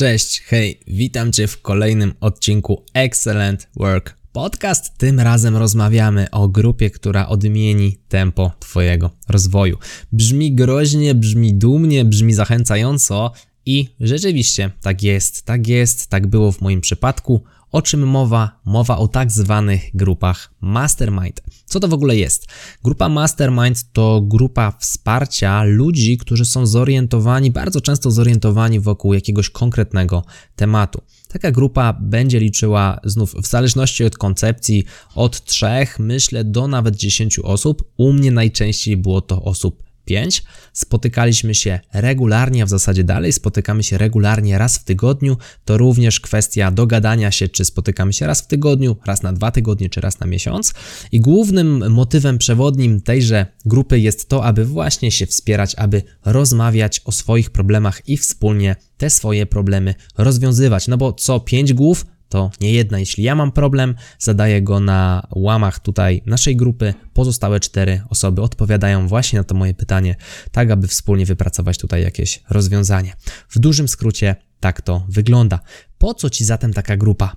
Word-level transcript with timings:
Cześć, 0.00 0.40
hej, 0.40 0.80
witam 0.86 1.32
Cię 1.32 1.46
w 1.46 1.62
kolejnym 1.62 2.14
odcinku 2.20 2.84
Excellent 2.94 3.68
Work 3.76 4.16
Podcast. 4.32 4.98
Tym 4.98 5.20
razem 5.20 5.56
rozmawiamy 5.56 6.30
o 6.30 6.48
grupie, 6.48 6.90
która 6.90 7.28
odmieni 7.28 7.96
tempo 8.08 8.52
Twojego 8.60 9.10
rozwoju. 9.28 9.78
Brzmi 10.12 10.52
groźnie, 10.52 11.14
brzmi 11.14 11.54
dumnie, 11.54 12.04
brzmi 12.04 12.34
zachęcająco 12.34 13.32
i 13.66 13.88
rzeczywiście 14.00 14.70
tak 14.82 15.02
jest, 15.02 15.44
tak 15.44 15.68
jest, 15.68 16.06
tak 16.06 16.26
było 16.26 16.52
w 16.52 16.60
moim 16.60 16.80
przypadku. 16.80 17.42
O 17.72 17.82
czym 17.82 18.06
mowa? 18.06 18.60
Mowa 18.64 18.98
o 18.98 19.08
tak 19.08 19.32
zwanych 19.32 19.90
grupach 19.94 20.54
Mastermind. 20.60 21.40
Co 21.64 21.80
to 21.80 21.88
w 21.88 21.92
ogóle 21.92 22.16
jest? 22.16 22.46
Grupa 22.84 23.08
Mastermind 23.08 23.92
to 23.92 24.20
grupa 24.20 24.72
wsparcia 24.78 25.62
ludzi, 25.62 26.18
którzy 26.18 26.44
są 26.44 26.66
zorientowani, 26.66 27.50
bardzo 27.50 27.80
często 27.80 28.10
zorientowani 28.10 28.80
wokół 28.80 29.14
jakiegoś 29.14 29.50
konkretnego 29.50 30.24
tematu. 30.56 31.02
Taka 31.28 31.50
grupa 31.50 31.92
będzie 31.92 32.40
liczyła 32.40 33.00
znów 33.04 33.34
w 33.34 33.46
zależności 33.46 34.04
od 34.04 34.18
koncepcji 34.18 34.84
od 35.14 35.44
3, 35.44 35.66
myślę, 35.98 36.44
do 36.44 36.68
nawet 36.68 36.96
10 36.96 37.38
osób. 37.38 37.84
U 37.96 38.12
mnie 38.12 38.30
najczęściej 38.30 38.96
było 38.96 39.20
to 39.20 39.42
osób 39.42 39.89
5. 40.10 40.42
Spotykaliśmy 40.72 41.54
się 41.54 41.80
regularnie, 41.92 42.62
a 42.62 42.66
w 42.66 42.68
zasadzie 42.68 43.04
dalej 43.04 43.32
spotykamy 43.32 43.82
się 43.82 43.98
regularnie 43.98 44.58
raz 44.58 44.78
w 44.78 44.84
tygodniu. 44.84 45.36
To 45.64 45.78
również 45.78 46.20
kwestia 46.20 46.70
dogadania 46.70 47.30
się, 47.30 47.48
czy 47.48 47.64
spotykamy 47.64 48.12
się 48.12 48.26
raz 48.26 48.40
w 48.40 48.46
tygodniu, 48.46 48.96
raz 49.06 49.22
na 49.22 49.32
dwa 49.32 49.50
tygodnie, 49.50 49.90
czy 49.90 50.00
raz 50.00 50.20
na 50.20 50.26
miesiąc. 50.26 50.74
I 51.12 51.20
głównym 51.20 51.92
motywem 51.92 52.38
przewodnim 52.38 53.00
tejże 53.00 53.46
grupy 53.64 54.00
jest 54.00 54.28
to, 54.28 54.44
aby 54.44 54.64
właśnie 54.64 55.10
się 55.10 55.26
wspierać, 55.26 55.74
aby 55.74 56.02
rozmawiać 56.24 57.00
o 57.04 57.12
swoich 57.12 57.50
problemach 57.50 58.08
i 58.08 58.16
wspólnie 58.16 58.76
te 58.96 59.10
swoje 59.10 59.46
problemy 59.46 59.94
rozwiązywać. 60.18 60.88
No 60.88 60.96
bo 60.96 61.12
co 61.12 61.40
pięć 61.40 61.72
głów 61.72 62.06
to 62.30 62.50
nie 62.60 62.72
jedna. 62.72 62.98
Jeśli 62.98 63.24
ja 63.24 63.34
mam 63.34 63.52
problem, 63.52 63.94
zadaję 64.18 64.62
go 64.62 64.80
na 64.80 65.26
łamach 65.34 65.78
tutaj 65.78 66.22
naszej 66.26 66.56
grupy, 66.56 66.94
pozostałe 67.12 67.60
cztery 67.60 68.02
osoby 68.08 68.42
odpowiadają 68.42 69.08
właśnie 69.08 69.38
na 69.38 69.44
to 69.44 69.54
moje 69.54 69.74
pytanie, 69.74 70.16
tak 70.52 70.70
aby 70.70 70.88
wspólnie 70.88 71.26
wypracować 71.26 71.78
tutaj 71.78 72.02
jakieś 72.02 72.42
rozwiązanie. 72.50 73.12
W 73.48 73.58
dużym 73.58 73.88
skrócie 73.88 74.36
tak 74.60 74.82
to 74.82 75.06
wygląda. 75.08 75.60
Po 75.98 76.14
co 76.14 76.30
ci 76.30 76.44
zatem 76.44 76.72
taka 76.72 76.96
grupa? 76.96 77.36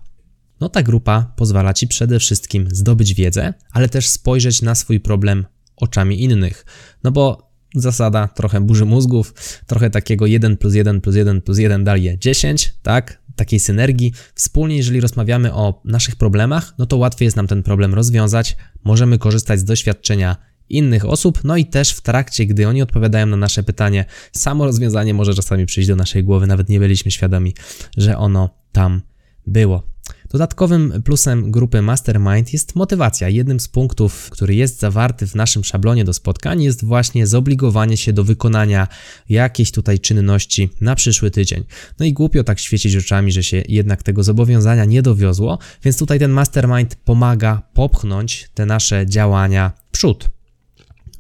No 0.60 0.70
ta 0.70 0.84
grupa 0.84 1.34
pozwala 1.36 1.74
ci 1.74 1.88
przede 1.88 2.20
wszystkim 2.20 2.68
zdobyć 2.72 3.14
wiedzę, 3.14 3.54
ale 3.72 3.90
też 3.90 4.08
spojrzeć 4.08 4.62
na 4.62 4.76
swój 4.76 5.00
problem 5.00 5.46
oczami 5.76 6.24
innych. 6.24 6.66
No 7.04 7.12
bo 7.12 7.54
zasada 7.76 8.28
trochę 8.28 8.62
burzy 8.62 8.86
mózgów, 8.86 9.34
trochę 9.68 9.90
takiego 9.90 10.26
1 10.26 10.58
plus 10.58 10.76
1 10.76 11.02
plus 11.02 11.16
1 11.16 11.42
plus 11.42 11.58
1 11.58 11.84
daje 11.84 12.18
10, 12.18 12.74
tak? 12.82 13.23
Takiej 13.36 13.60
synergii. 13.60 14.14
Wspólnie, 14.36 14.78
jeżeli 14.78 15.02
rozmawiamy 15.02 15.54
o 15.54 15.82
naszych 15.86 16.16
problemach, 16.16 16.74
no 16.78 16.86
to 16.86 16.98
łatwiej 16.98 17.26
jest 17.26 17.38
nam 17.38 17.48
ten 17.48 17.64
problem 17.64 17.94
rozwiązać. 17.94 18.58
Możemy 18.84 19.18
korzystać 19.18 19.60
z 19.60 19.64
doświadczenia 19.64 20.38
innych 20.70 21.06
osób, 21.06 21.44
no 21.44 21.58
i 21.58 21.66
też 21.66 21.92
w 21.92 22.02
trakcie, 22.02 22.46
gdy 22.46 22.68
oni 22.68 22.82
odpowiadają 22.82 23.26
na 23.26 23.38
nasze 23.38 23.64
pytanie, 23.64 24.06
samo 24.32 24.66
rozwiązanie 24.66 25.14
może 25.14 25.34
czasami 25.34 25.66
przyjść 25.66 25.90
do 25.90 25.96
naszej 25.96 26.24
głowy, 26.24 26.48
nawet 26.48 26.70
nie 26.70 26.80
byliśmy 26.80 27.12
świadomi, 27.12 27.54
że 27.98 28.18
ono 28.18 28.50
tam 28.72 29.02
było. 29.48 29.93
Dodatkowym 30.34 31.02
plusem 31.06 31.52
grupy 31.52 31.82
Mastermind 31.82 32.54
jest 32.54 32.76
motywacja. 32.76 33.30
Jednym 33.30 33.60
z 33.60 33.68
punktów, 33.68 34.30
który 34.30 34.56
jest 34.56 34.80
zawarty 34.80 35.28
w 35.28 35.36
naszym 35.36 35.64
szablonie 35.64 36.06
do 36.06 36.14
spotkań, 36.14 36.64
jest 36.64 36.86
właśnie 36.86 37.28
zobligowanie 37.28 37.98
się 37.98 38.14
do 38.14 38.24
wykonania 38.24 38.88
jakiejś 39.30 39.72
tutaj 39.72 40.00
czynności 40.00 40.70
na 40.82 40.96
przyszły 40.96 41.32
tydzień. 41.32 41.64
No 42.00 42.06
i 42.06 42.14
głupio 42.14 42.44
tak 42.44 42.60
świecić 42.60 42.96
oczami, 42.96 43.32
że 43.32 43.44
się 43.44 43.64
jednak 43.68 44.04
tego 44.04 44.24
zobowiązania 44.24 44.86
nie 44.86 45.02
dowiozło, 45.02 45.60
więc 45.84 45.98
tutaj 45.98 46.20
ten 46.20 46.32
Mastermind 46.32 46.96
pomaga 46.96 47.62
popchnąć 47.74 48.50
te 48.54 48.66
nasze 48.66 49.06
działania 49.08 49.72
przód. 49.92 50.30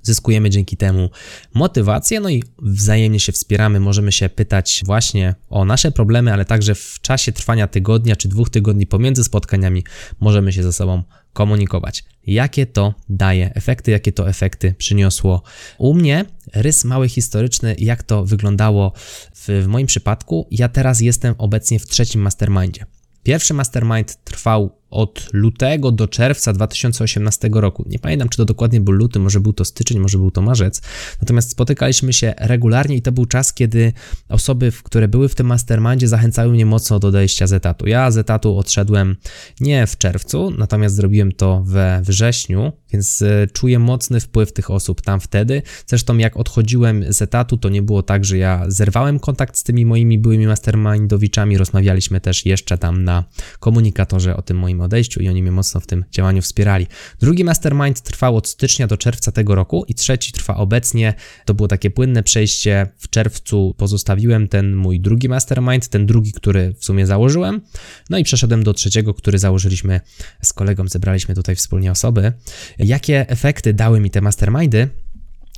Zyskujemy 0.03 0.49
dzięki 0.49 0.77
temu 0.77 1.09
motywację, 1.53 2.19
no 2.19 2.29
i 2.29 2.43
wzajemnie 2.61 3.19
się 3.19 3.31
wspieramy. 3.31 3.79
Możemy 3.79 4.11
się 4.11 4.29
pytać 4.29 4.81
właśnie 4.85 5.35
o 5.49 5.65
nasze 5.65 5.91
problemy, 5.91 6.33
ale 6.33 6.45
także 6.45 6.75
w 6.75 6.99
czasie 7.01 7.31
trwania 7.31 7.67
tygodnia 7.67 8.15
czy 8.15 8.27
dwóch 8.27 8.49
tygodni 8.49 8.87
pomiędzy 8.87 9.23
spotkaniami 9.23 9.83
możemy 10.19 10.53
się 10.53 10.63
ze 10.63 10.73
sobą 10.73 11.03
komunikować. 11.33 12.03
Jakie 12.27 12.65
to 12.65 12.93
daje 13.09 13.53
efekty, 13.55 13.91
jakie 13.91 14.11
to 14.11 14.29
efekty 14.29 14.75
przyniosło 14.77 15.43
u 15.77 15.93
mnie? 15.93 16.25
Rys 16.53 16.85
mały 16.85 17.09
historyczny, 17.09 17.75
jak 17.79 18.03
to 18.03 18.25
wyglądało 18.25 18.93
w, 19.35 19.47
w 19.63 19.67
moim 19.67 19.87
przypadku. 19.87 20.47
Ja 20.51 20.69
teraz 20.69 21.01
jestem 21.01 21.35
obecnie 21.37 21.79
w 21.79 21.87
trzecim 21.87 22.21
mastermindzie. 22.21 22.85
Pierwszy 23.23 23.53
mastermind 23.53 24.23
trwał 24.23 24.75
od 24.93 25.29
lutego 25.33 25.91
do 25.91 26.07
czerwca 26.07 26.53
2018 26.53 27.49
roku. 27.53 27.85
Nie 27.89 27.99
pamiętam, 27.99 28.29
czy 28.29 28.37
to 28.37 28.45
dokładnie 28.45 28.81
był 28.81 28.93
luty, 28.93 29.19
może 29.19 29.39
był 29.39 29.53
to 29.53 29.65
styczeń, 29.65 29.99
może 29.99 30.17
był 30.17 30.31
to 30.31 30.41
marzec. 30.41 30.81
Natomiast 31.21 31.51
spotykaliśmy 31.51 32.13
się 32.13 32.33
regularnie 32.37 32.95
i 32.95 33.01
to 33.01 33.11
był 33.11 33.25
czas, 33.25 33.53
kiedy 33.53 33.93
osoby, 34.29 34.71
które 34.83 35.07
były 35.07 35.29
w 35.29 35.35
tym 35.35 35.47
mastermindzie, 35.47 36.07
zachęcały 36.07 36.51
mnie 36.51 36.65
mocno 36.65 36.99
do 36.99 37.07
odejścia 37.07 37.47
z 37.47 37.53
etatu. 37.53 37.87
Ja 37.87 38.11
z 38.11 38.17
etatu 38.17 38.57
odszedłem 38.57 39.15
nie 39.59 39.87
w 39.87 39.97
czerwcu, 39.97 40.51
natomiast 40.57 40.95
zrobiłem 40.95 41.31
to 41.31 41.63
we 41.65 42.01
wrześniu, 42.03 42.71
więc 42.91 43.21
e, 43.21 43.47
czuję 43.53 43.79
mocny 43.79 44.19
wpływ 44.19 44.53
tych 44.53 44.71
osób 44.71 45.01
tam 45.01 45.19
wtedy. 45.19 45.61
Zresztą 45.87 46.17
jak 46.17 46.37
odchodziłem 46.37 47.13
z 47.13 47.21
etatu, 47.21 47.57
to 47.57 47.69
nie 47.69 47.81
było 47.81 48.03
tak, 48.03 48.25
że 48.25 48.37
ja 48.37 48.65
zerwałem 48.67 49.19
kontakt 49.19 49.57
z 49.57 49.63
tymi 49.63 49.85
moimi 49.85 50.19
byłymi 50.19 50.47
mastermindowiczami, 50.47 51.57
rozmawialiśmy 51.57 52.21
też 52.21 52.45
jeszcze 52.45 52.77
tam 52.77 53.03
na 53.03 53.23
komunikatorze 53.59 54.37
o 54.37 54.41
tym 54.41 54.57
moim 54.57 54.82
odejściu 54.83 55.21
i 55.21 55.29
oni 55.29 55.41
mnie 55.41 55.51
mocno 55.51 55.81
w 55.81 55.87
tym 55.87 56.05
działaniu 56.11 56.41
wspierali. 56.41 56.87
Drugi 57.19 57.43
mastermind 57.43 58.01
trwał 58.01 58.37
od 58.37 58.47
stycznia 58.47 58.87
do 58.87 58.97
czerwca 58.97 59.31
tego 59.31 59.55
roku 59.55 59.85
i 59.87 59.93
trzeci 59.93 60.31
trwa 60.31 60.55
obecnie. 60.55 61.13
To 61.45 61.53
było 61.53 61.67
takie 61.67 61.89
płynne 61.89 62.23
przejście. 62.23 62.87
W 62.97 63.09
czerwcu 63.09 63.75
pozostawiłem 63.77 64.47
ten 64.47 64.75
mój 64.75 64.99
drugi 64.99 65.29
mastermind, 65.29 65.87
ten 65.87 66.05
drugi, 66.05 66.31
który 66.31 66.73
w 66.79 66.85
sumie 66.85 67.05
założyłem. 67.07 67.61
No 68.09 68.17
i 68.17 68.23
przeszedłem 68.23 68.63
do 68.63 68.73
trzeciego, 68.73 69.13
który 69.13 69.39
założyliśmy 69.39 70.01
z 70.41 70.53
kolegą, 70.53 70.87
zebraliśmy 70.87 71.35
tutaj 71.35 71.55
wspólnie 71.55 71.91
osoby. 71.91 72.33
Jakie 72.79 73.29
efekty 73.29 73.73
dały 73.73 73.99
mi 73.99 74.09
te 74.09 74.21
mastermindy? 74.21 74.89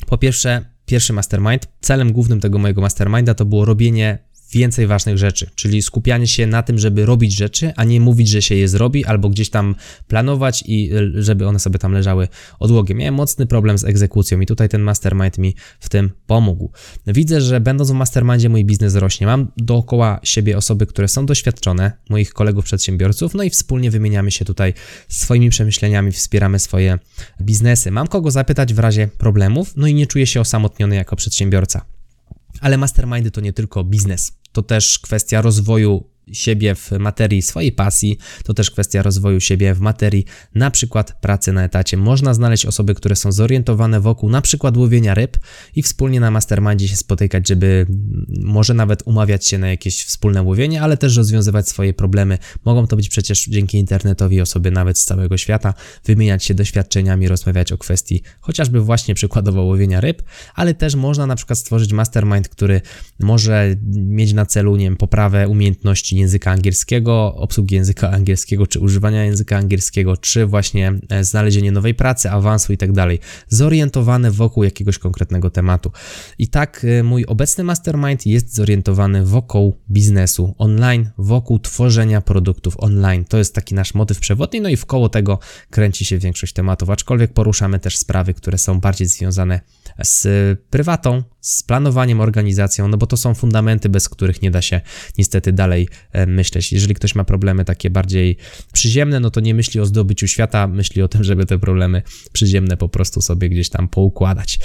Po 0.08 0.18
pierwsze, 0.18 0.66
pierwszy 0.86 1.14
mastermind, 1.14 1.68
celem 1.82 2.12
głównym 2.12 2.40
tego 2.40 2.60
mojego 2.60 2.82
masterminda 2.82 3.34
to 3.34 3.46
było 3.46 3.66
robienie 3.66 4.20
więcej 4.56 4.88
ważnych 4.88 5.18
rzeczy, 5.18 5.50
czyli 5.56 5.82
skupianie 5.82 6.28
się 6.28 6.48
na 6.48 6.64
tym, 6.64 6.78
żeby 6.78 7.06
robić 7.06 7.36
rzeczy, 7.36 7.74
a 7.76 7.84
nie 7.84 8.00
mówić, 8.00 8.30
że 8.30 8.42
się 8.42 8.56
je 8.56 8.68
zrobi, 8.68 9.06
albo 9.06 9.30
gdzieś 9.30 9.50
tam 9.50 9.76
planować 10.08 10.64
i 10.66 10.92
e, 10.94 11.24
żeby 11.24 11.48
one 11.48 11.60
sobie 11.60 11.80
tam 11.80 11.92
leżały 11.92 12.28
odłogiem. 12.60 12.98
Miałem 12.98 13.14
mocny 13.14 13.46
problem 13.46 13.78
z 13.78 13.84
egzekucją 13.84 14.40
i 14.40 14.46
tutaj 14.46 14.70
ten 14.70 14.82
mastermind 14.82 15.38
mi 15.38 15.56
w 15.80 15.90
tym 15.90 16.10
pomógł. 16.28 16.72
Widzę, 17.08 17.42
że 17.42 17.60
będąc 17.60 17.92
w 17.92 17.94
mastermindzie 17.94 18.50
mój 18.50 18.66
biznes 18.66 18.96
rośnie. 18.96 19.28
Mam 19.28 19.52
dookoła 19.58 20.20
siebie 20.24 20.58
osoby, 20.58 20.86
które 20.86 21.08
są 21.08 21.26
doświadczone, 21.26 21.92
moich 22.10 22.34
kolegów 22.34 22.66
przedsiębiorców, 22.66 23.34
no 23.34 23.44
i 23.44 23.50
wspólnie 23.50 23.92
wymieniamy 23.92 24.32
się 24.32 24.46
tutaj 24.46 24.74
swoimi 25.10 25.50
przemyśleniami, 25.50 26.12
wspieramy 26.12 26.60
swoje 26.60 27.00
biznesy. 27.42 27.92
Mam 27.92 28.08
kogo 28.08 28.32
zapytać 28.32 28.74
w 28.74 28.80
razie 28.80 29.08
problemów, 29.08 29.74
no 29.76 29.88
i 29.88 29.94
nie 29.94 30.08
czuję 30.08 30.28
się 30.28 30.42
osamotniony 30.42 30.96
jako 30.96 31.16
przedsiębiorca. 31.16 31.86
Ale 32.62 32.78
mastermindy 32.78 33.32
to 33.32 33.42
nie 33.42 33.54
tylko 33.54 33.84
biznes, 33.84 34.32
to 34.56 34.62
też 34.62 35.00
kwestia 35.00 35.42
rozwoju 35.42 36.04
siebie 36.32 36.76
w 36.76 36.92
materii 36.92 37.42
swojej 37.42 37.72
pasji, 37.72 38.18
to 38.44 38.54
też 38.54 38.72
kwestia 38.72 39.02
rozwoju 39.02 39.40
siebie 39.40 39.74
w 39.74 39.80
materii 39.80 40.26
na 40.56 40.72
przykład 40.72 41.22
pracy 41.22 41.54
na 41.54 41.64
etacie. 41.64 41.98
Można 41.98 42.34
znaleźć 42.34 42.66
osoby, 42.66 42.96
które 42.96 43.16
są 43.16 43.32
zorientowane 43.32 44.00
wokół 44.00 44.30
na 44.30 44.42
przykład 44.42 44.78
łowienia 44.78 45.14
ryb 45.14 45.38
i 45.76 45.82
wspólnie 45.82 46.20
na 46.20 46.32
mastermindzie 46.32 46.88
się 46.88 46.98
spotykać, 46.98 47.48
żeby 47.48 47.86
może 48.40 48.74
nawet 48.74 49.04
umawiać 49.06 49.48
się 49.48 49.58
na 49.58 49.70
jakieś 49.70 50.04
wspólne 50.04 50.42
łowienie, 50.42 50.82
ale 50.82 50.98
też 50.98 51.18
rozwiązywać 51.18 51.70
swoje 51.70 51.94
problemy. 51.94 52.38
Mogą 52.66 52.88
to 52.88 52.96
być 52.96 53.10
przecież 53.10 53.46
dzięki 53.46 53.78
internetowi 53.78 54.42
osoby 54.42 54.72
nawet 54.72 54.98
z 55.00 55.06
całego 55.06 55.38
świata, 55.38 55.74
wymieniać 56.06 56.44
się 56.44 56.54
doświadczeniami, 56.54 57.28
rozmawiać 57.28 57.72
o 57.72 57.78
kwestii 57.78 58.22
chociażby 58.40 58.82
właśnie 58.82 59.16
przykładowo 59.16 59.64
łowienia 59.64 60.02
ryb, 60.02 60.24
ale 60.56 60.74
też 60.74 60.96
można 60.96 61.28
na 61.28 61.36
przykład 61.36 61.60
stworzyć 61.60 61.94
mastermind, 61.94 62.50
który 62.50 62.82
może 63.20 63.76
mieć 63.92 64.34
na 64.34 64.46
celu, 64.46 64.76
nie 64.76 64.86
wiem, 64.86 64.98
poprawę 64.98 65.48
umiejętności 65.48 66.15
języka 66.18 66.52
angielskiego, 66.52 67.36
obsługi 67.36 67.76
języka 67.76 68.12
angielskiego, 68.12 68.68
czy 68.68 68.80
używania 68.80 69.26
języka 69.26 69.58
angielskiego, 69.58 70.18
czy 70.18 70.46
właśnie 70.46 70.94
e, 71.10 71.24
znalezienie 71.24 71.72
nowej 71.72 71.94
pracy, 71.94 72.32
awansu 72.32 72.74
i 72.74 72.78
tak 72.78 72.92
dalej, 72.92 73.20
zorientowane 73.48 74.32
wokół 74.32 74.64
jakiegoś 74.64 74.98
konkretnego 75.00 75.50
tematu. 75.50 75.92
I 76.38 76.48
tak 76.48 76.86
e, 77.00 77.04
mój 77.04 77.26
obecny 77.26 77.64
mastermind 77.64 78.26
jest 78.26 78.56
zorientowany 78.56 79.26
wokół 79.26 79.76
biznesu 79.92 80.56
online, 80.58 81.10
wokół 81.18 81.60
tworzenia 81.60 82.22
produktów 82.22 82.76
online. 82.78 83.26
To 83.26 83.38
jest 83.38 83.56
taki 83.56 83.76
nasz 83.76 83.94
motyw 83.94 84.20
przewodni, 84.20 84.62
no 84.62 84.70
i 84.70 84.78
w 84.78 84.86
koło 84.86 85.10
tego 85.10 85.40
kręci 85.70 86.06
się 86.06 86.18
większość 86.18 86.54
tematów, 86.54 86.90
aczkolwiek 86.90 87.34
poruszamy 87.34 87.80
też 87.80 87.98
sprawy, 87.98 88.34
które 88.34 88.58
są 88.58 88.80
bardziej 88.80 89.08
związane 89.08 89.62
z 90.04 90.28
prywatą, 90.70 91.24
z 91.46 91.64
planowaniem, 91.64 92.22
organizacją, 92.22 92.88
no 92.88 92.98
bo 92.98 93.08
to 93.08 93.18
są 93.18 93.34
fundamenty, 93.34 93.90
bez 93.90 94.10
których 94.10 94.42
nie 94.42 94.52
da 94.52 94.62
się 94.62 94.82
niestety 95.18 95.54
dalej 95.54 95.90
e, 96.12 96.26
myśleć. 96.26 96.74
Jeżeli 96.74 96.96
ktoś 96.96 97.16
ma 97.16 97.24
problemy 97.24 97.66
takie 97.66 97.90
bardziej 97.90 98.38
przyziemne, 98.74 99.20
no 99.20 99.30
to 99.30 99.40
nie 99.40 99.56
myśli 99.56 99.80
o 99.80 99.86
zdobyciu 99.86 100.28
świata, 100.28 100.68
myśli 100.68 101.02
o 101.02 101.08
tym, 101.08 101.24
żeby 101.24 101.46
te 101.46 101.60
problemy 101.60 102.02
przyziemne 102.32 102.78
po 102.78 102.90
prostu 102.90 103.22
sobie 103.22 103.50
gdzieś 103.50 103.70
tam 103.70 103.88
poukładać. 103.88 104.60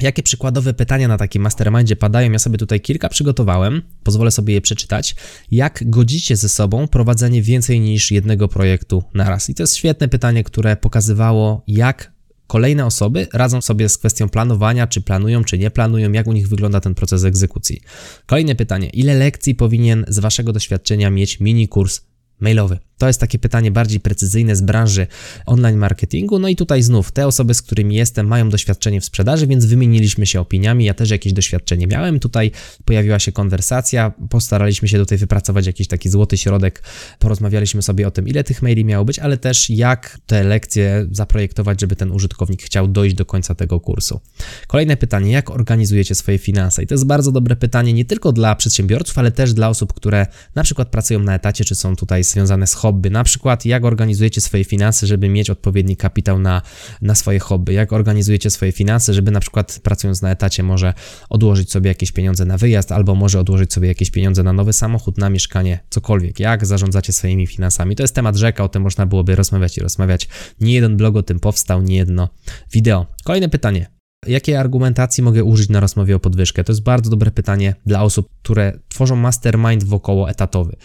Jakie 0.00 0.22
przykładowe 0.22 0.74
pytania 0.74 1.08
na 1.08 1.16
takim 1.16 1.42
mastermindzie 1.42 1.96
padają? 1.96 2.32
Ja 2.32 2.38
sobie 2.38 2.58
tutaj 2.58 2.80
kilka 2.80 3.08
przygotowałem, 3.08 3.82
pozwolę 4.02 4.30
sobie 4.30 4.54
je 4.54 4.60
przeczytać. 4.60 5.16
Jak 5.50 5.90
godzicie 5.90 6.36
ze 6.36 6.48
sobą 6.48 6.88
prowadzenie 6.88 7.42
więcej 7.42 7.80
niż 7.80 8.10
jednego 8.10 8.48
projektu 8.48 9.04
naraz? 9.14 9.50
I 9.50 9.54
to 9.54 9.62
jest 9.62 9.76
świetne 9.76 10.08
pytanie, 10.08 10.44
które 10.44 10.76
pokazywało, 10.76 11.64
jak 11.66 12.15
Kolejne 12.46 12.86
osoby 12.86 13.26
radzą 13.32 13.62
sobie 13.62 13.88
z 13.88 13.98
kwestią 13.98 14.28
planowania, 14.28 14.86
czy 14.86 15.00
planują, 15.00 15.44
czy 15.44 15.58
nie 15.58 15.70
planują, 15.70 16.12
jak 16.12 16.26
u 16.26 16.32
nich 16.32 16.48
wygląda 16.48 16.80
ten 16.80 16.94
proces 16.94 17.24
egzekucji. 17.24 17.80
Kolejne 18.26 18.54
pytanie: 18.54 18.88
ile 18.88 19.14
lekcji 19.14 19.54
powinien 19.54 20.04
z 20.08 20.18
Waszego 20.18 20.52
doświadczenia 20.52 21.10
mieć 21.10 21.40
mini 21.40 21.68
kurs 21.68 22.00
mailowy? 22.40 22.78
To 22.98 23.06
jest 23.06 23.20
takie 23.20 23.38
pytanie 23.38 23.70
bardziej 23.70 24.00
precyzyjne 24.00 24.56
z 24.56 24.60
branży 24.60 25.06
online 25.46 25.76
marketingu. 25.76 26.38
No 26.38 26.48
i 26.48 26.56
tutaj 26.56 26.82
znów 26.82 27.12
te 27.12 27.26
osoby, 27.26 27.54
z 27.54 27.62
którymi 27.62 27.94
jestem, 27.94 28.26
mają 28.26 28.50
doświadczenie 28.50 29.00
w 29.00 29.04
sprzedaży, 29.04 29.46
więc 29.46 29.64
wymieniliśmy 29.64 30.26
się 30.26 30.40
opiniami. 30.40 30.84
Ja 30.84 30.94
też 30.94 31.10
jakieś 31.10 31.32
doświadczenie 31.32 31.86
miałem. 31.86 32.20
Tutaj 32.20 32.50
pojawiła 32.84 33.18
się 33.18 33.32
konwersacja, 33.32 34.12
postaraliśmy 34.30 34.88
się 34.88 34.98
tutaj 34.98 35.18
wypracować 35.18 35.66
jakiś 35.66 35.88
taki 35.88 36.08
złoty 36.08 36.38
środek. 36.38 36.82
Porozmawialiśmy 37.18 37.82
sobie 37.82 38.06
o 38.06 38.10
tym, 38.10 38.28
ile 38.28 38.44
tych 38.44 38.62
maili 38.62 38.84
miało 38.84 39.04
być, 39.04 39.18
ale 39.18 39.36
też 39.36 39.70
jak 39.70 40.18
te 40.26 40.44
lekcje 40.44 41.06
zaprojektować, 41.10 41.80
żeby 41.80 41.96
ten 41.96 42.12
użytkownik 42.12 42.62
chciał 42.62 42.88
dojść 42.88 43.16
do 43.16 43.24
końca 43.24 43.54
tego 43.54 43.80
kursu. 43.80 44.20
Kolejne 44.66 44.96
pytanie: 44.96 45.32
jak 45.32 45.50
organizujecie 45.50 46.14
swoje 46.14 46.38
finanse? 46.38 46.82
I 46.82 46.86
to 46.86 46.94
jest 46.94 47.06
bardzo 47.06 47.32
dobre 47.32 47.56
pytanie 47.56 47.92
nie 47.92 48.04
tylko 48.04 48.32
dla 48.32 48.54
przedsiębiorców, 48.54 49.18
ale 49.18 49.30
też 49.30 49.54
dla 49.54 49.68
osób, 49.68 49.92
które 49.92 50.26
na 50.54 50.62
przykład 50.62 50.88
pracują 50.88 51.20
na 51.20 51.34
etacie, 51.34 51.64
czy 51.64 51.74
są 51.74 51.96
tutaj 51.96 52.24
związane 52.24 52.66
z 52.66 52.74
hobby, 52.86 53.10
na 53.10 53.24
przykład 53.24 53.64
jak 53.64 53.84
organizujecie 53.84 54.40
swoje 54.40 54.64
finanse, 54.64 55.06
żeby 55.06 55.28
mieć 55.28 55.50
odpowiedni 55.50 55.96
kapitał 55.96 56.38
na, 56.38 56.62
na 57.02 57.14
swoje 57.14 57.38
hobby, 57.38 57.72
jak 57.72 57.92
organizujecie 57.92 58.50
swoje 58.50 58.72
finanse, 58.72 59.14
żeby 59.14 59.30
na 59.30 59.40
przykład 59.40 59.80
pracując 59.82 60.22
na 60.22 60.30
etacie 60.30 60.62
może 60.62 60.94
odłożyć 61.28 61.72
sobie 61.72 61.88
jakieś 61.88 62.12
pieniądze 62.12 62.44
na 62.44 62.58
wyjazd, 62.58 62.92
albo 62.92 63.14
może 63.14 63.40
odłożyć 63.40 63.72
sobie 63.72 63.88
jakieś 63.88 64.10
pieniądze 64.10 64.42
na 64.42 64.52
nowy 64.52 64.72
samochód, 64.72 65.18
na 65.18 65.30
mieszkanie, 65.30 65.78
cokolwiek, 65.90 66.40
jak 66.40 66.66
zarządzacie 66.66 67.12
swoimi 67.12 67.46
finansami. 67.46 67.96
To 67.96 68.02
jest 68.02 68.14
temat 68.14 68.36
rzeka, 68.36 68.64
o 68.64 68.68
tym 68.68 68.82
można 68.82 69.06
byłoby 69.06 69.36
rozmawiać 69.36 69.78
i 69.78 69.80
rozmawiać. 69.80 70.28
Nie 70.60 70.74
jeden 70.74 70.96
blog 70.96 71.16
o 71.16 71.22
tym 71.22 71.40
powstał, 71.40 71.82
nie 71.82 71.96
jedno 71.96 72.28
wideo. 72.72 73.06
Kolejne 73.24 73.48
pytanie. 73.48 73.96
Jakiej 74.26 74.56
argumentacji 74.56 75.22
mogę 75.22 75.44
użyć 75.44 75.68
na 75.68 75.80
rozmowie 75.80 76.16
o 76.16 76.20
podwyżkę? 76.20 76.64
To 76.64 76.72
jest 76.72 76.82
bardzo 76.82 77.10
dobre 77.10 77.30
pytanie 77.30 77.74
dla 77.86 78.02
osób, 78.02 78.28
które 78.42 78.78
tworzą 78.88 79.16
mastermind 79.16 79.84
wokoło 79.84 80.30
etatowy. 80.30 80.76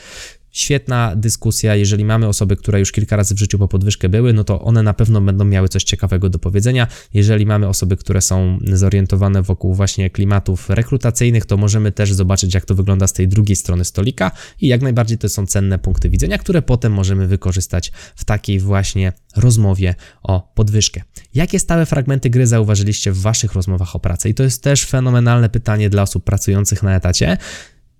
Świetna 0.52 1.16
dyskusja. 1.16 1.76
Jeżeli 1.76 2.06
mamy 2.06 2.28
osoby, 2.28 2.56
które 2.56 2.80
już 2.80 2.92
kilka 2.92 3.16
razy 3.16 3.36
w 3.36 3.40
życiu 3.40 3.60
po 3.60 3.68
podwyżkę 3.68 4.10
były, 4.10 4.34
no 4.34 4.44
to 4.44 4.62
one 4.62 4.84
na 4.84 4.94
pewno 4.94 5.22
będą 5.22 5.46
miały 5.46 5.70
coś 5.70 5.84
ciekawego 5.84 6.30
do 6.30 6.40
powiedzenia. 6.40 6.88
Jeżeli 7.14 7.46
mamy 7.46 7.68
osoby, 7.68 7.98
które 7.98 8.22
są 8.22 8.60
zorientowane 8.74 9.42
wokół 9.42 9.74
właśnie 9.74 10.10
klimatów 10.10 10.70
rekrutacyjnych, 10.70 11.46
to 11.46 11.58
możemy 11.58 11.92
też 11.92 12.14
zobaczyć, 12.14 12.54
jak 12.54 12.66
to 12.66 12.76
wygląda 12.76 13.08
z 13.08 13.14
tej 13.14 13.28
drugiej 13.28 13.56
strony 13.56 13.86
stolika 13.86 14.32
i 14.62 14.68
jak 14.68 14.82
najbardziej 14.82 15.18
to 15.18 15.30
są 15.30 15.46
cenne 15.46 15.80
punkty 15.80 16.10
widzenia, 16.10 16.38
które 16.38 16.62
potem 16.62 16.94
możemy 16.94 17.28
wykorzystać 17.28 17.92
w 18.16 18.26
takiej 18.26 18.60
właśnie 18.60 19.14
rozmowie 19.36 19.96
o 20.24 20.52
podwyżkę. 20.56 21.02
Jakie 21.34 21.60
stałe 21.60 21.86
fragmenty 21.86 22.30
gry 22.30 22.48
zauważyliście 22.48 23.12
w 23.12 23.22
Waszych 23.22 23.54
rozmowach 23.54 23.96
o 23.96 24.00
pracy? 24.00 24.30
I 24.30 24.34
to 24.34 24.44
jest 24.44 24.64
też 24.64 24.86
fenomenalne 24.86 25.50
pytanie 25.50 25.90
dla 25.90 26.02
osób 26.02 26.24
pracujących 26.24 26.84
na 26.84 26.96
etacie. 26.96 27.38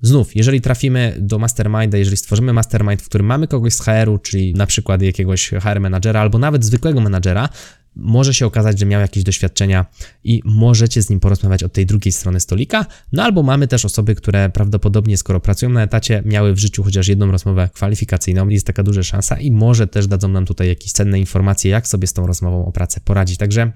Znów, 0.02 0.36
jeżeli 0.36 0.62
trafimy 0.62 1.16
do 1.20 1.40
masterminda, 1.40 1.98
jeżeli 1.98 2.18
stworzymy 2.18 2.54
mastermind, 2.54 3.02
w 3.02 3.06
którym 3.06 3.28
mamy 3.28 3.48
kogoś 3.48 3.74
z 3.74 3.82
HR-u, 3.82 4.18
czyli 4.18 4.54
na 4.54 4.66
przykład 4.66 5.02
jakiegoś 5.02 5.50
HR 5.50 5.80
menadżera 5.80 6.22
albo 6.22 6.40
nawet 6.40 6.66
zwykłego 6.66 7.02
menadżera, 7.02 7.50
może 7.96 8.34
się 8.34 8.46
okazać, 8.46 8.80
że 8.80 8.86
miał 8.86 9.02
jakieś 9.02 9.24
doświadczenia 9.24 9.86
i 10.24 10.42
możecie 10.46 11.02
z 11.02 11.10
nim 11.10 11.20
porozmawiać 11.20 11.64
od 11.64 11.74
tej 11.74 11.86
drugiej 11.86 12.12
strony 12.12 12.40
stolika. 12.40 12.86
No 13.12 13.24
albo 13.24 13.44
mamy 13.44 13.68
też 13.68 13.86
osoby, 13.86 14.16
które 14.16 14.50
prawdopodobnie, 14.50 15.18
skoro 15.18 15.40
pracują 15.40 15.72
na 15.72 15.84
etacie, 15.84 16.24
miały 16.26 16.54
w 16.54 16.58
życiu 16.58 16.84
chociaż 16.84 17.08
jedną 17.08 17.32
rozmowę 17.32 17.70
kwalifikacyjną, 17.74 18.50
jest 18.50 18.68
taka 18.68 18.84
duża 18.84 19.04
szansa 19.04 19.40
i 19.40 19.52
może 19.52 19.88
też 19.88 20.08
dadzą 20.08 20.28
nam 20.28 20.46
tutaj 20.46 20.68
jakieś 20.68 20.92
cenne 20.92 21.20
informacje, 21.20 21.72
jak 21.72 21.88
sobie 21.88 22.08
z 22.08 22.14
tą 22.14 22.28
rozmową 22.28 22.66
o 22.66 22.72
pracę 22.72 23.02
poradzić. 23.06 23.38
Także 23.38 23.72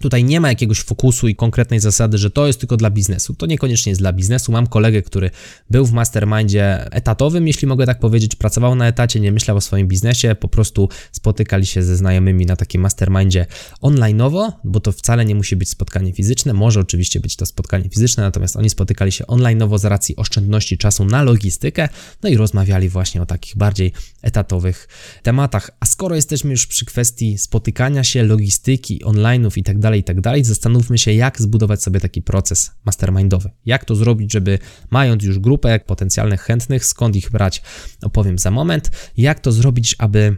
Tutaj 0.00 0.24
nie 0.24 0.40
ma 0.40 0.48
jakiegoś 0.48 0.80
fokusu 0.80 1.28
i 1.28 1.34
konkretnej 1.34 1.80
zasady, 1.80 2.18
że 2.18 2.30
to 2.30 2.46
jest 2.46 2.60
tylko 2.60 2.76
dla 2.76 2.90
biznesu. 2.90 3.34
To 3.34 3.46
niekoniecznie 3.46 3.90
jest 3.90 4.00
dla 4.00 4.12
biznesu. 4.12 4.52
Mam 4.52 4.66
kolegę, 4.66 5.02
który 5.02 5.30
był 5.70 5.86
w 5.86 5.92
mastermindzie 5.92 6.92
etatowym, 6.92 7.46
jeśli 7.46 7.68
mogę 7.68 7.86
tak 7.86 7.98
powiedzieć, 7.98 8.36
pracował 8.36 8.74
na 8.74 8.88
etacie, 8.88 9.20
nie 9.20 9.32
myślał 9.32 9.56
o 9.56 9.60
swoim 9.60 9.88
biznesie, 9.88 10.34
po 10.34 10.48
prostu 10.48 10.88
spotykali 11.12 11.66
się 11.66 11.82
ze 11.82 11.96
znajomymi 11.96 12.46
na 12.46 12.56
takim 12.56 12.80
mastermindzie 12.80 13.46
onlineowo, 13.80 14.52
bo 14.64 14.80
to 14.80 14.92
wcale 14.92 15.24
nie 15.24 15.34
musi 15.34 15.56
być 15.56 15.68
spotkanie 15.68 16.12
fizyczne, 16.12 16.52
może 16.52 16.80
oczywiście 16.80 17.20
być 17.20 17.36
to 17.36 17.46
spotkanie 17.46 17.88
fizyczne, 17.88 18.22
natomiast 18.22 18.56
oni 18.56 18.70
spotykali 18.70 19.12
się 19.12 19.26
onlineowo 19.26 19.78
z 19.78 19.84
racji 19.84 20.16
oszczędności 20.16 20.78
czasu 20.78 21.04
na 21.04 21.22
logistykę, 21.22 21.88
no 22.22 22.28
i 22.28 22.36
rozmawiali 22.36 22.88
właśnie 22.88 23.22
o 23.22 23.26
takich 23.26 23.56
bardziej 23.56 23.92
etatowych 24.22 24.88
tematach. 25.22 25.70
A 25.80 25.86
skoro 25.86 26.14
jesteśmy 26.14 26.50
już 26.50 26.66
przy 26.66 26.84
kwestii 26.84 27.38
spotykania 27.38 28.04
się, 28.04 28.22
logistyki, 28.22 29.04
online'ów 29.04 29.58
i 29.58 29.62
tak 29.62 29.77
dalej, 29.80 29.88
dalej, 29.88 30.00
i 30.00 30.04
tak 30.04 30.20
dalej. 30.20 30.44
Zastanówmy 30.44 30.98
się, 30.98 31.12
jak 31.12 31.40
zbudować 31.40 31.82
sobie 31.82 32.00
taki 32.00 32.22
proces 32.22 32.70
mastermindowy. 32.84 33.50
Jak 33.66 33.84
to 33.84 33.94
zrobić, 33.94 34.32
żeby 34.32 34.58
mając 34.90 35.24
już 35.24 35.38
grupę 35.38 35.80
potencjalnych 35.80 36.40
chętnych, 36.40 36.84
skąd 36.84 37.16
ich 37.16 37.30
brać, 37.30 37.62
opowiem 38.02 38.38
za 38.38 38.50
moment. 38.50 38.90
Jak 39.16 39.40
to 39.40 39.52
zrobić, 39.52 39.96
aby 39.98 40.36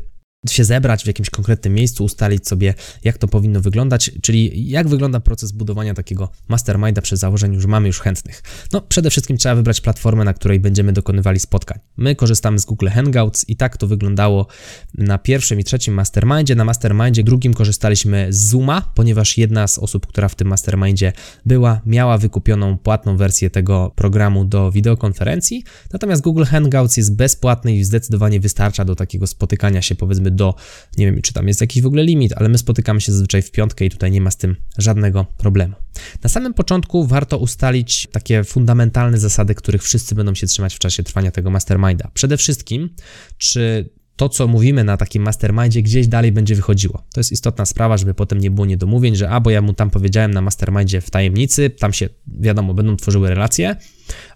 się 0.49 0.65
zebrać 0.65 1.05
w 1.05 1.07
jakimś 1.07 1.31
konkretnym 1.31 1.75
miejscu, 1.75 2.05
ustalić 2.05 2.49
sobie, 2.49 2.75
jak 3.05 3.19
to 3.19 3.29
powinno 3.29 3.61
wyglądać, 3.61 4.11
czyli 4.23 4.71
jak 4.71 4.89
wygląda 4.89 5.21
proces 5.21 5.53
budowania 5.53 5.95
takiego 5.95 6.31
masterminda 6.49 7.03
przy 7.03 7.17
założeniu, 7.17 7.61
że 7.61 7.69
mamy 7.69 7.87
już 7.87 8.01
chętnych. 8.01 8.43
No, 8.73 8.81
przede 8.81 9.11
wszystkim 9.11 9.37
trzeba 9.37 9.55
wybrać 9.55 9.81
platformę, 9.81 10.25
na 10.25 10.35
której 10.35 10.61
będziemy 10.61 10.93
dokonywali 10.93 11.41
spotkań. 11.41 11.79
My 11.97 12.17
korzystamy 12.17 12.59
z 12.59 12.65
Google 12.65 12.89
Hangouts 12.89 13.49
i 13.49 13.57
tak 13.57 13.77
to 13.77 13.87
wyglądało 13.87 14.47
na 14.95 15.19
pierwszym 15.19 15.61
i 15.61 15.65
trzecim 15.65 15.95
mastermindzie. 15.95 16.55
Na 16.55 16.65
mastermindzie 16.65 17.25
drugim 17.25 17.55
korzystaliśmy 17.55 18.27
z 18.31 18.49
Zooma, 18.49 18.93
ponieważ 18.95 19.39
jedna 19.39 19.67
z 19.67 19.79
osób, 19.79 20.07
która 20.07 20.29
w 20.29 20.35
tym 20.35 20.49
mastermindzie 20.49 21.13
była, 21.47 21.81
miała 21.87 22.19
wykupioną 22.19 22.79
płatną 22.79 23.17
wersję 23.17 23.51
tego 23.51 23.93
programu 23.97 24.45
do 24.45 24.73
wideokonferencji, 24.73 25.65
natomiast 25.93 26.23
Google 26.23 26.45
Hangouts 26.45 26.97
jest 26.97 27.17
bezpłatny 27.17 27.77
i 27.77 27.85
zdecydowanie 27.85 28.41
wystarcza 28.41 28.85
do 28.85 28.95
takiego 28.95 29.27
spotykania 29.27 29.83
się, 29.83 29.95
powiedzmy, 29.95 30.30
do, 30.31 30.55
nie 30.99 31.07
wiem, 31.07 31.23
czy 31.23 31.33
tam 31.33 31.49
jest 31.49 31.61
jakiś 31.61 31.83
w 31.83 31.87
ogóle 31.87 32.05
limit, 32.05 32.33
ale 32.37 32.49
my 32.49 32.59
spotykamy 32.59 33.01
się 33.01 33.13
zazwyczaj 33.13 33.43
w 33.43 33.51
piątkę 33.51 33.85
i 33.85 33.91
tutaj 33.91 34.11
nie 34.11 34.21
ma 34.21 34.31
z 34.31 34.37
tym 34.37 34.57
żadnego 34.79 35.27
problemu. 35.39 35.75
Na 36.23 36.31
samym 36.31 36.55
początku 36.55 37.07
warto 37.07 37.39
ustalić 37.39 38.09
takie 38.13 38.45
fundamentalne 38.45 39.19
zasady, 39.19 39.55
których 39.55 39.83
wszyscy 39.83 40.15
będą 40.15 40.35
się 40.35 40.47
trzymać 40.47 40.75
w 40.75 40.79
czasie 40.79 41.03
trwania 41.03 41.31
tego 41.31 41.51
masterminda. 41.51 42.11
Przede 42.15 42.37
wszystkim, 42.37 42.91
czy 43.39 43.91
to, 44.21 44.29
co 44.29 44.49
mówimy 44.49 44.85
na 44.85 44.97
takim 44.97 45.23
mastermindzie, 45.23 45.83
gdzieś 45.83 46.09
dalej 46.09 46.33
będzie 46.33 46.55
wychodziło. 46.55 47.03
To 47.13 47.21
jest 47.21 47.33
istotna 47.33 47.67
sprawa, 47.67 47.97
żeby 47.97 48.15
potem 48.15 48.39
nie 48.39 48.51
było 48.51 48.67
niedomówień, 48.67 49.17
że 49.17 49.31
a, 49.31 49.41
bo 49.41 49.51
ja 49.51 49.63
mu 49.63 49.73
tam 49.73 49.91
powiedziałem 49.91 50.31
na 50.31 50.41
mastermindzie 50.41 51.01
w 51.01 51.11
tajemnicy, 51.11 51.71
tam 51.71 51.93
się, 51.93 52.09
wiadomo, 52.27 52.75
będą 52.75 52.97
tworzyły 52.97 53.29
relacje, 53.29 53.77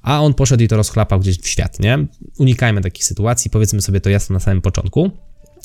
a 0.02 0.22
on 0.22 0.34
poszedł 0.34 0.62
i 0.62 0.68
to 0.68 0.76
rozchlapał 0.76 1.20
gdzieś 1.20 1.38
w 1.38 1.48
świat, 1.48 1.80
nie? 1.80 2.06
Unikajmy 2.38 2.80
takich 2.80 3.04
sytuacji, 3.04 3.50
powiedzmy 3.50 3.82
sobie 3.82 4.00
to 4.00 4.10
jasno 4.10 4.34
na 4.34 4.40
samym 4.40 4.62
początku. 4.62 5.10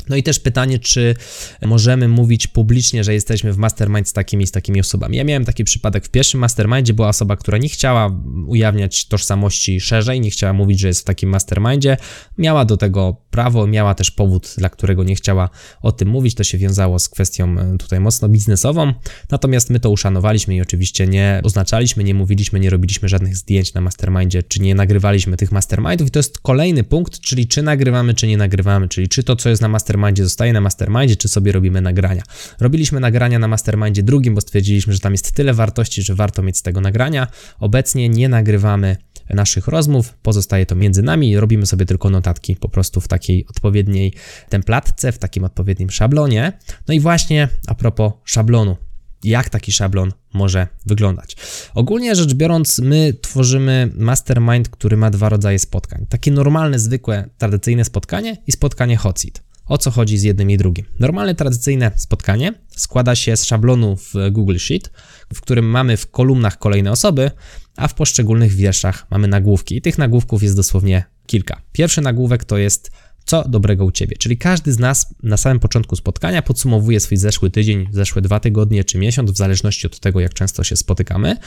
No 0.09 0.15
i 0.15 0.23
też 0.23 0.39
pytanie, 0.39 0.79
czy 0.79 1.15
możemy 1.61 2.07
mówić 2.07 2.47
publicznie, 2.47 3.03
że 3.03 3.13
jesteśmy 3.13 3.53
w 3.53 3.57
mastermind 3.57 4.09
z 4.09 4.13
takimi 4.13 4.47
z 4.47 4.51
takimi 4.51 4.79
osobami. 4.79 5.17
Ja 5.17 5.23
miałem 5.23 5.45
taki 5.45 5.63
przypadek 5.63 6.05
w 6.05 6.09
pierwszym 6.09 6.39
mastermindzie, 6.39 6.93
była 6.93 7.09
osoba, 7.09 7.35
która 7.35 7.57
nie 7.57 7.69
chciała 7.69 8.21
ujawniać 8.47 9.07
tożsamości 9.07 9.79
szerzej, 9.79 10.21
nie 10.21 10.31
chciała 10.31 10.53
mówić, 10.53 10.79
że 10.79 10.87
jest 10.87 11.01
w 11.01 11.03
takim 11.03 11.29
mastermindzie. 11.29 11.97
Miała 12.37 12.65
do 12.65 12.77
tego 12.77 13.15
prawo, 13.29 13.67
miała 13.67 13.95
też 13.95 14.11
powód, 14.11 14.53
dla 14.57 14.69
którego 14.69 15.03
nie 15.03 15.15
chciała 15.15 15.49
o 15.81 15.91
tym 15.91 16.09
mówić. 16.09 16.35
To 16.35 16.43
się 16.43 16.57
wiązało 16.57 16.99
z 16.99 17.09
kwestią 17.09 17.59
e, 17.59 17.77
tutaj 17.77 17.99
mocno 17.99 18.29
biznesową. 18.29 18.93
Natomiast 19.31 19.69
my 19.69 19.79
to 19.79 19.89
uszanowaliśmy 19.89 20.55
i 20.55 20.61
oczywiście 20.61 21.07
nie 21.07 21.41
oznaczaliśmy, 21.43 22.03
nie 22.03 22.13
mówiliśmy, 22.13 22.59
nie 22.59 22.69
robiliśmy 22.69 23.09
żadnych 23.09 23.37
zdjęć 23.37 23.73
na 23.73 23.81
mastermindzie, 23.81 24.43
czy 24.43 24.61
nie 24.61 24.75
nagrywaliśmy 24.75 25.37
tych 25.37 25.51
mastermindów. 25.51 26.07
I 26.07 26.11
to 26.11 26.19
jest 26.19 26.39
kolejny 26.39 26.83
punkt, 26.83 27.19
czyli 27.19 27.47
czy 27.47 27.61
nagrywamy, 27.61 28.13
czy 28.13 28.27
nie 28.27 28.37
nagrywamy, 28.37 28.87
czyli 28.87 29.09
czy 29.09 29.23
to, 29.23 29.35
co 29.35 29.49
jest 29.49 29.61
na 29.61 29.67
mastermindzie, 29.67 29.98
mastermindzie 29.99 30.23
zostaje 30.23 30.53
na 30.53 30.61
mastermindzie, 30.61 31.15
czy 31.15 31.27
sobie 31.27 31.51
robimy 31.51 31.81
nagrania. 31.81 32.23
Robiliśmy 32.59 32.99
nagrania 32.99 33.39
na 33.39 33.47
mastermindzie 33.47 34.03
drugim, 34.03 34.35
bo 34.35 34.41
stwierdziliśmy, 34.41 34.93
że 34.93 34.99
tam 34.99 35.13
jest 35.13 35.31
tyle 35.31 35.53
wartości, 35.53 36.01
że 36.01 36.15
warto 36.15 36.41
mieć 36.41 36.57
z 36.57 36.61
tego 36.61 36.81
nagrania. 36.81 37.27
Obecnie 37.59 38.09
nie 38.09 38.29
nagrywamy 38.29 38.97
naszych 39.29 39.67
rozmów, 39.67 40.13
pozostaje 40.13 40.65
to 40.65 40.75
między 40.75 41.01
nami, 41.01 41.39
robimy 41.39 41.65
sobie 41.65 41.85
tylko 41.85 42.09
notatki 42.09 42.55
po 42.55 42.69
prostu 42.69 43.01
w 43.01 43.07
takiej 43.07 43.45
odpowiedniej 43.47 44.13
templatce, 44.49 45.11
w 45.11 45.17
takim 45.17 45.43
odpowiednim 45.43 45.89
szablonie. 45.89 46.53
No 46.87 46.93
i 46.93 46.99
właśnie 46.99 47.49
a 47.67 47.75
propos 47.75 48.13
szablonu, 48.25 48.77
jak 49.23 49.49
taki 49.49 49.71
szablon 49.71 50.11
może 50.33 50.67
wyglądać. 50.85 51.35
Ogólnie 51.75 52.15
rzecz 52.15 52.33
biorąc, 52.33 52.79
my 52.79 53.13
tworzymy 53.21 53.91
mastermind, 53.95 54.69
który 54.69 54.97
ma 54.97 55.09
dwa 55.09 55.29
rodzaje 55.29 55.59
spotkań. 55.59 56.05
Takie 56.09 56.31
normalne, 56.31 56.79
zwykłe, 56.79 57.29
tradycyjne 57.37 57.85
spotkanie 57.85 58.37
i 58.47 58.51
spotkanie 58.51 58.97
hot 58.97 59.19
seat. 59.19 59.48
O 59.69 59.77
co 59.77 59.91
chodzi 59.91 60.17
z 60.17 60.23
jednym 60.23 60.51
i 60.51 60.57
drugim? 60.57 60.85
Normalne, 60.99 61.35
tradycyjne 61.35 61.91
spotkanie 61.95 62.53
składa 62.69 63.15
się 63.15 63.37
z 63.37 63.45
szablonu 63.45 63.95
w 63.97 64.13
Google 64.31 64.57
Sheet, 64.57 64.91
w 65.33 65.41
którym 65.41 65.65
mamy 65.65 65.97
w 65.97 66.11
kolumnach 66.11 66.59
kolejne 66.59 66.91
osoby, 66.91 67.31
a 67.75 67.87
w 67.87 67.93
poszczególnych 67.93 68.53
wierszach 68.53 69.07
mamy 69.11 69.27
nagłówki. 69.27 69.77
I 69.77 69.81
tych 69.81 69.97
nagłówków 69.97 70.43
jest 70.43 70.55
dosłownie 70.55 71.03
kilka. 71.25 71.61
Pierwszy 71.71 72.01
nagłówek 72.01 72.43
to 72.43 72.57
jest 72.57 72.91
co 73.25 73.49
dobrego 73.49 73.85
u 73.85 73.91
Ciebie. 73.91 74.17
Czyli 74.17 74.37
każdy 74.37 74.73
z 74.73 74.79
nas 74.79 75.13
na 75.23 75.37
samym 75.37 75.59
początku 75.59 75.95
spotkania 75.95 76.41
podsumowuje 76.41 76.99
swój 76.99 77.17
zeszły 77.17 77.49
tydzień, 77.49 77.87
zeszłe 77.91 78.21
dwa 78.21 78.39
tygodnie 78.39 78.83
czy 78.83 78.97
miesiąc, 78.97 79.31
w 79.31 79.37
zależności 79.37 79.87
od 79.87 79.99
tego, 79.99 80.19
jak 80.19 80.33
często 80.33 80.63
się 80.63 80.75
spotykamy. 80.75 81.37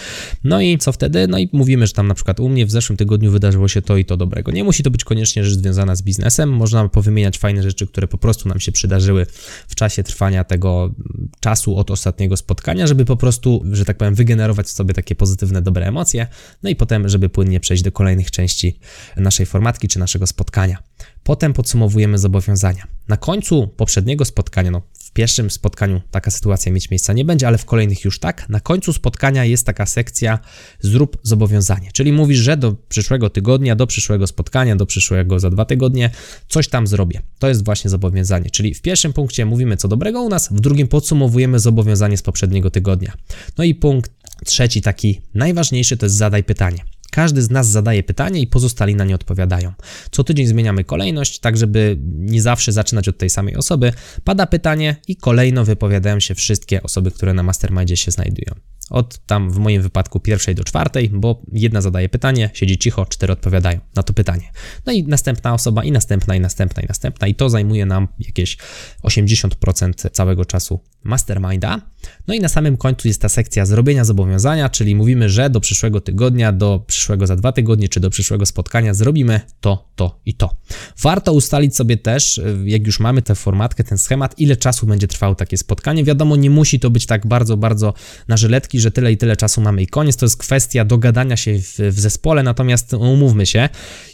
No 0.44 0.60
i 0.60 0.78
co 0.78 0.92
wtedy? 0.92 1.28
No 1.28 1.38
i 1.38 1.48
mówimy, 1.52 1.86
że 1.86 1.92
tam 1.92 2.08
na 2.08 2.14
przykład 2.14 2.40
u 2.40 2.48
mnie 2.48 2.66
w 2.66 2.70
zeszłym 2.70 2.96
tygodniu 2.96 3.30
wydarzyło 3.30 3.68
się 3.68 3.82
to 3.82 3.96
i 3.96 4.04
to 4.04 4.16
dobrego. 4.16 4.52
Nie 4.52 4.64
musi 4.64 4.82
to 4.82 4.90
być 4.90 5.04
koniecznie 5.04 5.44
rzecz 5.44 5.58
związana 5.58 5.96
z 5.96 6.02
biznesem, 6.02 6.50
można 6.50 6.88
powymieniać 6.88 7.38
fajne 7.38 7.62
rzeczy, 7.62 7.86
które 7.86 8.08
po 8.08 8.18
prostu 8.18 8.48
nam 8.48 8.60
się 8.60 8.72
przydarzyły 8.72 9.26
w 9.68 9.74
czasie 9.74 10.02
trwania 10.02 10.44
tego 10.44 10.94
czasu 11.40 11.76
od 11.76 11.90
ostatniego 11.90 12.36
spotkania, 12.36 12.86
żeby 12.86 13.04
po 13.04 13.16
prostu, 13.16 13.62
że 13.72 13.84
tak 13.84 13.96
powiem, 13.96 14.14
wygenerować 14.14 14.66
w 14.66 14.70
sobie 14.70 14.94
takie 14.94 15.14
pozytywne, 15.14 15.62
dobre 15.62 15.86
emocje, 15.86 16.26
no 16.62 16.70
i 16.70 16.76
potem, 16.76 17.08
żeby 17.08 17.28
płynnie 17.28 17.60
przejść 17.60 17.82
do 17.82 17.92
kolejnych 17.92 18.30
części 18.30 18.78
naszej 19.16 19.46
formatki 19.46 19.88
czy 19.88 19.98
naszego 19.98 20.26
spotkania. 20.26 20.78
Potem 21.24 21.52
podsumowujemy 21.52 22.18
zobowiązania. 22.18 22.86
Na 23.08 23.16
końcu 23.16 23.68
poprzedniego 23.68 24.24
spotkania, 24.24 24.70
no 24.70 24.82
w 24.98 25.10
pierwszym 25.12 25.50
spotkaniu 25.50 26.00
taka 26.10 26.30
sytuacja 26.30 26.72
mieć 26.72 26.90
miejsca 26.90 27.12
nie 27.12 27.24
będzie, 27.24 27.46
ale 27.46 27.58
w 27.58 27.64
kolejnych 27.64 28.04
już 28.04 28.18
tak. 28.18 28.48
Na 28.48 28.60
końcu 28.60 28.92
spotkania 28.92 29.44
jest 29.44 29.66
taka 29.66 29.86
sekcja 29.86 30.38
zrób 30.80 31.18
zobowiązanie, 31.22 31.90
czyli 31.92 32.12
mówisz, 32.12 32.38
że 32.38 32.56
do 32.56 32.72
przyszłego 32.88 33.30
tygodnia, 33.30 33.76
do 33.76 33.86
przyszłego 33.86 34.26
spotkania, 34.26 34.76
do 34.76 34.86
przyszłego 34.86 35.40
za 35.40 35.50
dwa 35.50 35.64
tygodnie 35.64 36.10
coś 36.48 36.68
tam 36.68 36.86
zrobię. 36.86 37.20
To 37.38 37.48
jest 37.48 37.64
właśnie 37.64 37.90
zobowiązanie, 37.90 38.50
czyli 38.50 38.74
w 38.74 38.82
pierwszym 38.82 39.12
punkcie 39.12 39.46
mówimy 39.46 39.76
co 39.76 39.88
dobrego 39.88 40.22
u 40.22 40.28
nas, 40.28 40.48
w 40.48 40.60
drugim 40.60 40.88
podsumowujemy 40.88 41.58
zobowiązanie 41.58 42.16
z 42.16 42.22
poprzedniego 42.22 42.70
tygodnia. 42.70 43.12
No 43.58 43.64
i 43.64 43.74
punkt 43.74 44.10
trzeci, 44.44 44.82
taki 44.82 45.20
najważniejszy, 45.34 45.96
to 45.96 46.06
jest 46.06 46.16
zadaj 46.16 46.44
pytanie. 46.44 46.84
Każdy 47.12 47.42
z 47.42 47.50
nas 47.50 47.68
zadaje 47.68 48.02
pytanie 48.02 48.40
i 48.40 48.46
pozostali 48.46 48.94
na 48.94 49.04
nie 49.04 49.14
odpowiadają. 49.14 49.72
Co 50.10 50.24
tydzień 50.24 50.46
zmieniamy 50.46 50.84
kolejność, 50.84 51.38
tak 51.38 51.56
żeby 51.56 51.98
nie 52.08 52.42
zawsze 52.42 52.72
zaczynać 52.72 53.08
od 53.08 53.18
tej 53.18 53.30
samej 53.30 53.56
osoby. 53.56 53.92
Pada 54.24 54.46
pytanie 54.46 54.96
i 55.08 55.16
kolejno 55.16 55.64
wypowiadają 55.64 56.20
się 56.20 56.34
wszystkie 56.34 56.82
osoby, 56.82 57.10
które 57.10 57.34
na 57.34 57.42
mastermindzie 57.42 57.96
się 57.96 58.10
znajdują 58.10 58.54
od 58.92 59.26
tam 59.26 59.50
w 59.50 59.58
moim 59.58 59.82
wypadku 59.82 60.20
pierwszej 60.20 60.54
do 60.54 60.64
czwartej, 60.64 61.10
bo 61.14 61.42
jedna 61.52 61.80
zadaje 61.80 62.08
pytanie, 62.08 62.50
siedzi 62.54 62.78
cicho, 62.78 63.06
cztery 63.06 63.32
odpowiadają 63.32 63.80
na 63.96 64.02
to 64.02 64.12
pytanie. 64.12 64.50
No 64.86 64.92
i 64.92 65.04
następna 65.04 65.54
osoba, 65.54 65.84
i 65.84 65.92
następna, 65.92 66.36
i 66.36 66.40
następna, 66.40 66.82
i 66.82 66.86
następna, 66.86 67.26
i 67.26 67.34
to 67.34 67.50
zajmuje 67.50 67.86
nam 67.86 68.08
jakieś 68.18 68.56
80% 69.02 70.10
całego 70.10 70.44
czasu 70.44 70.80
masterminda. 71.04 71.91
No 72.28 72.34
i 72.34 72.40
na 72.40 72.48
samym 72.48 72.76
końcu 72.76 73.08
jest 73.08 73.20
ta 73.20 73.28
sekcja 73.28 73.66
zrobienia 73.66 74.04
zobowiązania, 74.04 74.68
czyli 74.68 74.94
mówimy, 74.94 75.28
że 75.28 75.50
do 75.50 75.60
przyszłego 75.60 76.00
tygodnia, 76.00 76.52
do 76.52 76.84
przyszłego 76.86 77.26
za 77.26 77.36
dwa 77.36 77.52
tygodnie, 77.52 77.88
czy 77.88 78.00
do 78.00 78.10
przyszłego 78.10 78.46
spotkania 78.46 78.94
zrobimy 78.94 79.40
to, 79.60 79.88
to 79.96 80.20
i 80.26 80.34
to. 80.34 80.56
Warto 81.02 81.32
ustalić 81.32 81.76
sobie 81.76 81.96
też, 81.96 82.40
jak 82.64 82.86
już 82.86 83.00
mamy 83.00 83.22
tę 83.22 83.34
formatkę, 83.34 83.84
ten 83.84 83.98
schemat, 83.98 84.38
ile 84.38 84.56
czasu 84.56 84.86
będzie 84.86 85.08
trwało 85.08 85.34
takie 85.34 85.58
spotkanie. 85.58 86.04
Wiadomo, 86.04 86.36
nie 86.36 86.50
musi 86.50 86.80
to 86.80 86.90
być 86.90 87.06
tak 87.06 87.26
bardzo, 87.26 87.56
bardzo 87.56 87.94
na 88.28 88.36
żyletki, 88.36 88.80
że 88.80 88.90
tyle 88.90 89.12
i 89.12 89.16
tyle 89.16 89.36
czasu 89.36 89.60
mamy 89.60 89.82
i 89.82 89.86
koniec. 89.86 90.16
To 90.16 90.26
jest 90.26 90.36
kwestia 90.36 90.84
dogadania 90.84 91.36
się 91.36 91.58
w, 91.58 91.78
w 91.78 92.00
zespole, 92.00 92.42
natomiast 92.42 92.94
umówmy 92.94 93.46
się, 93.46 93.68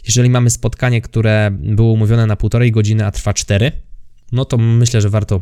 jeżeli 0.05 0.29
mamy 0.29 0.49
spotkanie, 0.49 1.01
które 1.01 1.51
było 1.51 1.91
umówione 1.91 2.25
na 2.25 2.35
półtorej 2.35 2.71
godziny, 2.71 3.05
a 3.05 3.11
trwa 3.11 3.33
cztery, 3.33 3.71
no 4.31 4.45
to 4.45 4.57
myślę, 4.57 5.01
że 5.01 5.09
warto 5.09 5.41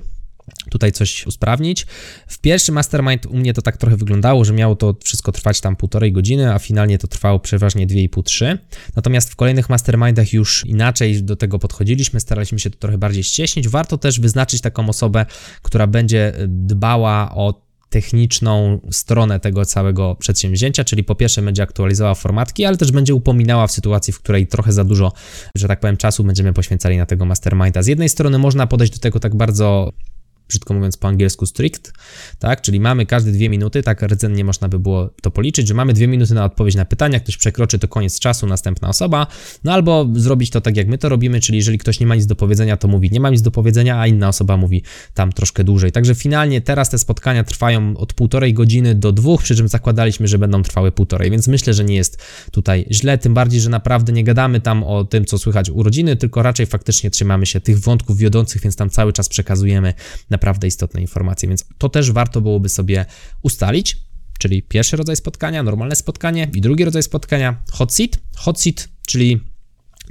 tutaj 0.70 0.92
coś 0.92 1.28
usprawnić. 1.28 1.86
W 2.28 2.40
pierwszym 2.40 2.76
mastermind 2.76 3.26
u 3.26 3.38
mnie 3.38 3.54
to 3.54 3.62
tak 3.62 3.78
trochę 3.78 3.98
wyglądało, 3.98 4.46
że 4.46 4.54
miało 4.54 4.76
to 4.76 4.96
wszystko 5.04 5.32
trwać 5.32 5.62
tam 5.62 5.76
półtorej 5.76 6.12
godziny, 6.12 6.54
a 6.54 6.60
finalnie 6.60 6.98
to 6.98 7.08
trwało 7.08 7.40
przeważnie 7.40 7.88
2,5-3. 7.88 8.58
Natomiast 8.96 9.32
w 9.32 9.36
kolejnych 9.36 9.70
mastermindach 9.70 10.34
już 10.34 10.66
inaczej 10.66 11.24
do 11.24 11.36
tego 11.36 11.60
podchodziliśmy, 11.60 12.20
staraliśmy 12.20 12.60
się 12.60 12.70
to 12.70 12.78
trochę 12.78 12.98
bardziej 12.98 13.24
ścieśnić. 13.24 13.68
Warto 13.68 13.98
też 13.98 14.20
wyznaczyć 14.20 14.62
taką 14.62 14.90
osobę, 14.90 15.26
która 15.62 15.88
będzie 15.88 16.34
dbała 16.48 17.36
o 17.36 17.68
techniczną 17.90 18.80
stronę 18.92 19.40
tego 19.40 19.66
całego 19.66 20.16
przedsięwzięcia, 20.16 20.84
czyli 20.84 21.04
po 21.04 21.16
pierwsze 21.16 21.42
będzie 21.42 21.64
aktualizowała 21.64 22.16
formatki, 22.16 22.66
ale 22.66 22.78
też 22.78 22.92
będzie 22.92 23.16
upominała 23.16 23.68
w 23.68 23.72
sytuacji, 23.72 24.14
w 24.14 24.20
której 24.20 24.48
trochę 24.48 24.74
za 24.74 24.84
dużo, 24.84 25.12
że 25.56 25.68
tak 25.68 25.80
powiem, 25.80 25.98
czasu 25.98 26.24
będziemy 26.24 26.54
poświęcali 26.54 26.98
na 26.98 27.06
tego 27.06 27.26
masterminda. 27.26 27.82
Z 27.84 27.88
jednej 27.88 28.10
strony 28.10 28.38
można 28.38 28.68
podejść 28.68 28.94
do 28.94 29.00
tego 29.00 29.20
tak 29.20 29.36
bardzo 29.36 29.94
brzydko 30.50 30.74
mówiąc 30.74 30.98
po 30.98 31.08
angielsku 31.08 31.46
strict, 31.46 31.94
tak? 32.40 32.62
Czyli 32.62 32.80
mamy 32.80 33.06
każde 33.06 33.32
dwie 33.32 33.50
minuty, 33.50 33.84
tak 33.84 34.02
rdzennie 34.02 34.44
można 34.44 34.70
by 34.70 34.80
było 34.80 35.10
to 35.22 35.32
policzyć, 35.32 35.68
że 35.68 35.74
mamy 35.74 35.94
dwie 35.94 36.08
minuty 36.08 36.34
na 36.34 36.46
odpowiedź 36.46 36.76
na 36.76 36.86
pytania, 36.86 37.20
ktoś 37.20 37.38
przekroczy, 37.38 37.80
to 37.80 37.88
koniec 37.88 38.20
czasu, 38.20 38.48
następna 38.48 38.90
osoba, 38.90 39.28
no 39.64 39.74
albo 39.74 40.08
zrobić 40.16 40.50
to 40.50 40.62
tak, 40.62 40.78
jak 40.78 40.88
my 40.88 40.98
to 40.98 41.10
robimy, 41.10 41.40
czyli 41.40 41.58
jeżeli 41.58 41.78
ktoś 41.78 42.00
nie 42.00 42.08
ma 42.08 42.16
nic 42.16 42.26
do 42.26 42.36
powiedzenia, 42.36 42.78
to 42.78 42.88
mówi 42.88 43.10
nie 43.12 43.20
ma 43.20 43.30
nic 43.30 43.42
do 43.42 43.52
powiedzenia, 43.52 44.00
a 44.00 44.08
inna 44.08 44.28
osoba 44.28 44.58
mówi 44.58 44.84
tam 45.14 45.32
troszkę 45.32 45.64
dłużej. 45.64 45.92
Także 45.92 46.16
finalnie 46.16 46.62
teraz 46.62 46.90
te 46.90 46.98
spotkania 46.98 47.44
trwają 47.44 47.98
od 47.98 48.14
półtorej 48.14 48.54
godziny 48.54 48.96
do 48.96 49.12
dwóch, 49.12 49.44
przy 49.44 49.56
czym 49.56 49.68
zakładaliśmy, 49.68 50.28
że 50.28 50.38
będą 50.38 50.64
trwały 50.64 50.92
półtorej, 50.92 51.32
więc 51.32 51.48
myślę, 51.48 51.74
że 51.74 51.84
nie 51.84 51.96
jest 51.96 52.24
tutaj 52.52 52.86
źle, 52.92 53.18
tym 53.18 53.34
bardziej, 53.34 53.62
że 53.62 53.70
naprawdę 53.70 54.14
nie 54.14 54.24
gadamy 54.24 54.62
tam 54.62 54.84
o 54.84 55.06
tym, 55.06 55.26
co 55.26 55.38
słychać 55.38 55.70
u 55.70 55.84
rodziny, 55.84 56.16
tylko 56.16 56.42
raczej 56.42 56.66
faktycznie 56.66 57.10
trzymamy 57.10 57.46
się 57.46 57.62
tych 57.62 57.80
wątków 57.80 58.18
wiodących, 58.18 58.62
więc 58.62 58.76
tam 58.76 58.90
cały 58.90 59.14
czas 59.14 59.30
przekazujemy 59.30 59.94
na 60.30 60.37
naprawdę 60.38 60.68
istotne 60.68 61.02
informacje, 61.02 61.50
więc 61.50 61.66
to 61.78 61.90
też 61.90 62.12
warto 62.12 62.42
byłoby 62.42 62.70
sobie 62.70 63.06
ustalić, 63.42 63.98
czyli 64.40 64.64
pierwszy 64.64 64.98
rodzaj 64.98 65.16
spotkania, 65.16 65.64
normalne 65.64 65.96
spotkanie 65.96 66.50
i 66.54 66.62
drugi 66.62 66.86
rodzaj 66.86 67.04
spotkania, 67.04 67.62
hot 67.72 67.94
seat. 67.94 68.12
Hot 68.36 68.62
seat, 68.62 68.90
czyli 69.08 69.40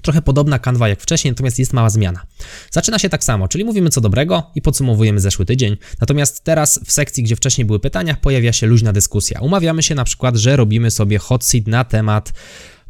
trochę 0.02 0.23
podobna 0.23 0.59
kanwa 0.59 0.88
jak 0.88 1.00
wcześniej, 1.00 1.33
natomiast 1.33 1.59
jest 1.59 1.73
mała 1.73 1.90
zmiana. 1.90 2.26
Zaczyna 2.71 2.99
się 2.99 3.09
tak 3.09 3.25
samo, 3.25 3.49
czyli 3.49 3.64
mówimy 3.64 3.90
co 3.90 4.00
dobrego 4.00 4.50
i 4.54 4.62
podsumowujemy 4.62 5.21
zeszły 5.21 5.45
tydzień. 5.45 5.76
Natomiast 6.00 6.45
teraz 6.45 6.80
w 6.85 6.92
sekcji, 6.92 7.23
gdzie 7.23 7.37
wcześniej 7.37 7.64
były 7.64 7.80
pytania, 7.80 8.16
pojawia 8.21 8.52
się 8.52 8.66
luźna 8.66 8.92
dyskusja. 8.92 9.40
Umawiamy 9.40 9.83
się 9.83 9.95
na 9.95 10.04
przykład, 10.04 10.37
że 10.37 10.56
robimy 10.56 10.90
sobie 10.90 11.18
hot 11.18 11.45
seat 11.45 11.66
na 11.66 11.85
temat, 11.85 12.33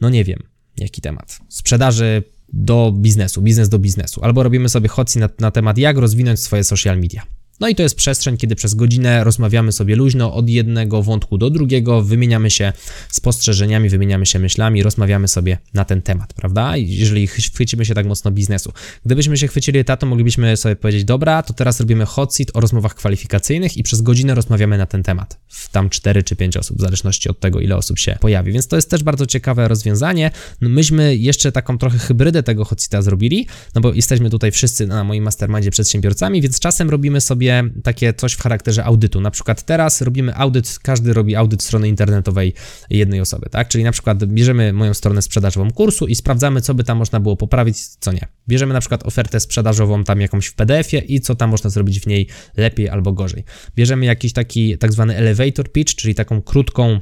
no 0.01 0.11
nie 0.11 0.25
wiem, 0.25 0.43
jaki 0.77 1.01
temat, 1.01 1.39
sprzedaży 1.49 2.23
do 2.53 2.93
biznesu, 2.93 3.43
biznes 3.43 3.69
do 3.69 3.79
biznesu, 3.79 4.25
albo 4.25 4.43
robimy 4.43 4.69
sobie 4.69 4.89
seat 4.89 5.17
na, 5.17 5.29
na 5.41 5.51
temat, 5.51 5.79
jak 5.79 5.99
rozwinąć 5.99 6.41
swoje 6.41 6.65
social 6.65 7.01
media. 7.01 7.23
No 7.61 7.69
i 7.69 7.75
to 7.75 7.83
jest 7.83 7.97
przestrzeń, 7.97 8.37
kiedy 8.37 8.57
przez 8.57 8.75
godzinę 8.75 9.25
rozmawiamy 9.25 9.73
sobie 9.73 9.97
luźno 9.97 10.35
od 10.35 10.49
jednego 10.49 11.03
wątku 11.03 11.39
do 11.39 11.51
drugiego, 11.51 12.03
wymieniamy 12.03 12.51
się 12.51 12.73
spostrzeżeniami, 13.09 13.89
wymieniamy 13.89 14.27
się 14.27 14.39
myślami, 14.39 14.83
rozmawiamy 14.83 15.29
sobie 15.29 15.59
na 15.75 15.85
ten 15.85 16.03
temat, 16.03 16.35
prawda? 16.35 16.77
Jeżeli 16.77 17.27
chwycimy 17.27 17.85
się 17.85 17.95
tak 17.95 18.07
mocno 18.07 18.31
biznesu. 18.31 18.73
Gdybyśmy 19.07 19.37
się 19.37 19.49
chwycili 19.49 19.79
etatu, 19.79 20.07
moglibyśmy 20.07 20.57
sobie 20.57 20.77
powiedzieć, 20.77 21.05
dobra, 21.05 21.43
to 21.43 21.53
teraz 21.53 21.81
robimy 21.81 22.07
hot 22.07 22.35
seat 22.35 22.49
o 22.55 22.61
rozmowach 22.61 22.95
kwalifikacyjnych 22.95 23.77
i 23.77 23.83
przez 23.83 24.03
godzinę 24.03 24.35
rozmawiamy 24.35 24.79
na 24.79 24.87
ten 24.87 25.03
temat. 25.03 25.39
W 25.49 25.69
tam 25.69 25.91
4 25.91 26.23
czy 26.23 26.37
5 26.37 26.57
osób, 26.57 26.79
w 26.79 26.81
zależności 26.81 27.29
od 27.29 27.41
tego, 27.41 27.61
ile 27.61 27.77
osób 27.77 27.99
się 27.99 28.17
pojawi. 28.21 28.53
Więc 28.53 28.69
to 28.69 28.77
jest 28.77 28.91
też 28.91 29.03
bardzo 29.03 29.27
ciekawe 29.27 29.69
rozwiązanie. 29.69 30.31
No 30.61 30.69
myśmy 30.69 31.17
jeszcze 31.17 31.53
taką 31.53 31.79
trochę 31.79 31.99
hybrydę 31.99 32.43
tego 32.43 32.65
hot 32.65 32.83
seata 32.83 33.03
zrobili, 33.03 33.47
no 33.75 33.81
bo 33.81 33.93
jesteśmy 33.93 34.31
tutaj 34.31 34.53
wszyscy 34.53 34.87
na 34.87 35.05
moim 35.05 35.25
mastermindzie 35.25 35.71
przedsiębiorcami, 35.71 36.43
więc 36.43 36.61
czasem 36.61 36.91
robimy 36.91 37.21
sobie 37.21 37.46
takie 37.83 38.15
coś 38.15 38.33
w 38.33 38.43
charakterze 38.43 38.85
audytu. 38.85 39.21
Na 39.21 39.31
przykład 39.31 39.63
teraz 39.63 40.01
robimy 40.01 40.37
audyt, 40.37 40.79
każdy 40.83 41.13
robi 41.13 41.37
audyt 41.37 41.63
strony 41.63 41.89
internetowej 41.89 42.55
jednej 42.91 43.21
osoby, 43.21 43.49
tak? 43.51 43.69
Czyli 43.69 43.85
na 43.85 43.93
przykład 43.93 44.25
bierzemy 44.25 44.73
moją 44.73 44.95
stronę 44.95 45.23
sprzedażową 45.23 45.71
kursu 45.71 46.07
i 46.07 46.15
sprawdzamy, 46.15 46.61
co 46.61 46.75
by 46.75 46.85
tam 46.85 46.99
można 46.99 47.21
było 47.21 47.37
poprawić, 47.37 47.87
co 47.87 48.13
nie. 48.13 48.29
Bierzemy 48.49 48.75
na 48.75 48.81
przykład 48.81 49.07
ofertę 49.07 49.41
sprzedażową 49.41 50.05
tam 50.05 50.21
jakąś 50.21 50.47
w 50.47 50.55
PDF-ie 50.55 51.03
i 51.03 51.21
co 51.21 51.35
tam 51.35 51.51
można 51.51 51.71
zrobić 51.71 52.01
w 52.01 52.07
niej 52.07 52.29
lepiej 52.57 52.89
albo 52.89 53.13
gorzej. 53.13 53.45
Bierzemy 53.77 54.07
jakiś 54.07 54.33
taki 54.33 54.79
tak 54.79 54.93
zwany 54.93 55.17
elevator 55.17 55.73
pitch, 55.73 55.95
czyli 55.95 56.15
taką 56.15 56.43
krótką 56.43 57.01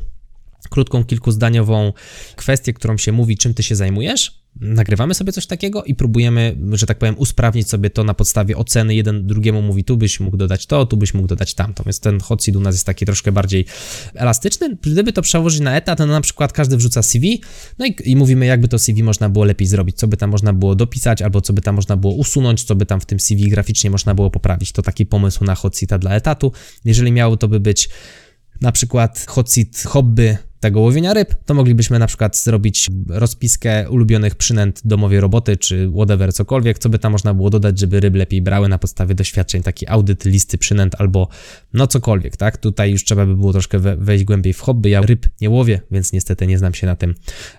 krótką, 0.71 1.05
kilkuzdaniową 1.05 1.93
kwestię, 2.37 2.73
którą 2.73 2.97
się 2.97 3.13
mówi, 3.13 3.37
czym 3.37 3.55
ty 3.55 3.63
się 3.63 3.77
zajmujesz, 3.77 4.44
nagrywamy 4.61 5.15
sobie 5.15 5.33
coś 5.33 5.47
takiego 5.47 5.85
i 5.85 5.95
próbujemy, 5.95 6.57
że 6.73 6.87
tak 6.87 6.99
powiem, 6.99 7.15
usprawnić 7.19 7.69
sobie 7.69 7.91
to 7.91 8.05
na 8.05 8.15
podstawie 8.15 8.57
oceny. 8.57 8.95
Jeden 8.95 9.27
drugiemu 9.27 9.63
mówi, 9.63 9.85
tu 9.85 9.97
byś 9.97 10.21
mógł 10.21 10.37
dodać 10.37 10.67
to, 10.67 10.87
tu 10.87 10.97
byś 10.97 11.15
mógł 11.15 11.29
dodać 11.29 11.55
tamto. 11.55 11.85
Więc 11.85 12.01
ten 12.01 12.21
hot 12.21 12.45
seat 12.45 12.57
u 12.57 12.61
nas 12.61 12.75
jest 12.75 12.87
taki 12.87 13.07
troszkę 13.07 13.33
bardziej 13.33 13.65
elastyczny. 14.15 14.77
Gdyby 14.83 15.13
to 15.13 15.23
przełożyć 15.23 15.61
na 15.61 15.77
etat, 15.77 15.99
to 15.99 16.07
na 16.07 16.21
przykład 16.21 16.53
każdy 16.53 16.77
wrzuca 16.77 17.03
CV, 17.03 17.43
no 17.79 17.87
i, 17.87 17.97
i 18.05 18.17
mówimy, 18.17 18.47
jakby 18.47 18.69
to 18.69 18.79
CV 18.79 19.03
można 19.03 19.29
było 19.29 19.45
lepiej 19.45 19.69
zrobić, 19.69 19.97
co 19.97 20.09
by 20.09 20.17
tam 20.17 20.31
można 20.31 20.53
było 20.53 20.75
dopisać, 20.75 21.23
albo 21.23 21.41
co 21.41 21.53
by 21.53 21.63
tam 21.63 21.75
można 21.75 21.97
było 21.97 22.15
usunąć, 22.15 22.65
co 22.65 22.75
by 22.75 22.87
tam 22.87 23.01
w 23.01 23.07
tym 23.07 23.21
CV 23.21 23.51
graficznie 23.51 23.91
można 23.91 24.15
było 24.15 24.31
poprawić. 24.31 24.73
To 24.73 24.83
taki 24.83 25.07
pomysł 25.07 25.45
na 25.45 25.55
hot 25.55 25.77
seata 25.77 25.99
dla 25.99 26.15
etatu. 26.15 26.53
Jeżeli 26.85 27.13
miało 27.13 27.37
to 27.37 27.49
by 27.49 27.61
być 27.61 27.89
na 28.61 28.73
przykład 28.73 29.27
hot 29.29 29.53
seat 29.53 29.83
hobby 29.87 30.37
tego 30.65 30.81
łowienia 30.81 31.15
ryb, 31.15 31.35
to 31.47 31.55
moglibyśmy 31.55 31.99
na 31.99 32.07
przykład 32.07 32.39
zrobić 32.39 32.91
rozpiskę 33.09 33.91
ulubionych 33.91 34.35
przynęt 34.35 34.81
domowej 34.85 35.21
roboty, 35.21 35.57
czy 35.57 35.91
whatever, 35.95 36.33
cokolwiek, 36.33 36.79
co 36.79 36.89
by 36.89 36.99
tam 36.99 37.13
można 37.13 37.35
było 37.35 37.51
dodać, 37.51 37.81
żeby 37.81 38.01
ryby 38.01 38.19
lepiej 38.19 38.43
brały 38.43 38.69
na 38.69 38.79
podstawie 38.79 39.15
doświadczeń, 39.15 39.63
taki 39.63 39.89
audyt 39.89 40.25
listy 40.25 40.59
przynęt 40.59 40.95
albo 40.99 41.29
no 41.73 41.87
cokolwiek, 41.87 42.37
tak? 42.37 42.57
Tutaj 42.57 42.91
już 42.91 43.05
trzeba 43.05 43.27
by 43.27 43.37
było 43.37 43.53
troszkę 43.53 43.79
wejść 43.79 44.25
głębiej 44.25 44.53
w 44.53 44.61
hobby. 44.61 44.91
Ja 44.91 45.01
ryb 45.01 45.27
nie 45.41 45.51
łowię, 45.51 45.81
więc 45.91 46.13
niestety 46.13 46.47
nie 46.47 46.59
znam 46.59 46.75
się 46.75 46.87
na 46.87 46.97
tym 46.97 47.15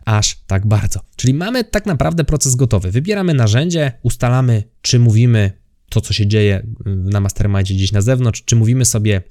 aż 0.06 0.38
tak 0.48 0.68
bardzo. 0.68 1.00
Czyli 1.16 1.34
mamy 1.34 1.64
tak 1.64 1.86
naprawdę 1.86 2.24
proces 2.24 2.56
gotowy. 2.56 2.92
Wybieramy 2.92 3.34
narzędzie, 3.34 3.92
ustalamy, 4.04 4.64
czy 4.82 5.00
mówimy 5.00 5.52
to, 5.90 6.02
co 6.02 6.14
się 6.14 6.28
dzieje 6.28 6.68
na 6.86 7.20
mastermindzie 7.20 7.74
gdzieś 7.74 7.92
na 7.92 8.02
zewnątrz, 8.02 8.44
czy 8.46 8.56
mówimy 8.56 8.86
sobie 8.86 9.22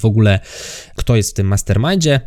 w 0.00 0.04
ogóle, 0.04 0.40
kto 0.96 1.16
jest 1.16 1.30
w 1.30 1.34
tym 1.34 1.46
mastermindzie, 1.46 2.20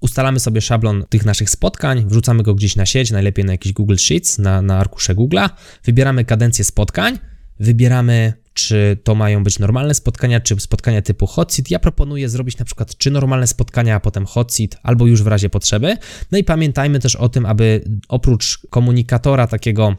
ustalamy 0.00 0.40
sobie 0.40 0.60
szablon 0.60 1.04
tych 1.08 1.24
naszych 1.24 1.50
spotkań, 1.50 2.04
wrzucamy 2.08 2.42
go 2.42 2.54
gdzieś 2.54 2.76
na 2.76 2.86
sieć, 2.86 3.10
najlepiej 3.10 3.44
na 3.44 3.52
jakiś 3.52 3.72
Google 3.72 3.96
Sheets, 3.96 4.38
na, 4.38 4.62
na 4.62 4.78
arkusze 4.78 5.14
Google'a, 5.14 5.50
wybieramy 5.84 6.24
kadencję 6.24 6.64
spotkań, 6.64 7.18
wybieramy 7.60 8.32
czy 8.54 8.98
to 9.04 9.14
mają 9.14 9.44
być 9.44 9.58
normalne 9.58 9.94
spotkania, 9.94 10.40
czy 10.40 10.60
spotkania 10.60 11.02
typu 11.02 11.26
hot 11.26 11.52
seat. 11.52 11.70
Ja 11.70 11.78
proponuję 11.78 12.28
zrobić 12.28 12.58
na 12.58 12.64
przykład 12.64 12.96
czy 12.96 13.10
normalne 13.10 13.46
spotkania, 13.46 13.94
a 13.94 14.00
potem 14.00 14.26
hot 14.26 14.54
seat, 14.54 14.76
albo 14.82 15.06
już 15.06 15.22
w 15.22 15.26
razie 15.26 15.50
potrzeby. 15.50 15.96
No 16.32 16.38
i 16.38 16.44
pamiętajmy 16.44 16.98
też 16.98 17.16
o 17.16 17.28
tym, 17.28 17.46
aby 17.46 17.84
oprócz 18.08 18.58
komunikatora 18.70 19.46
takiego 19.46 19.96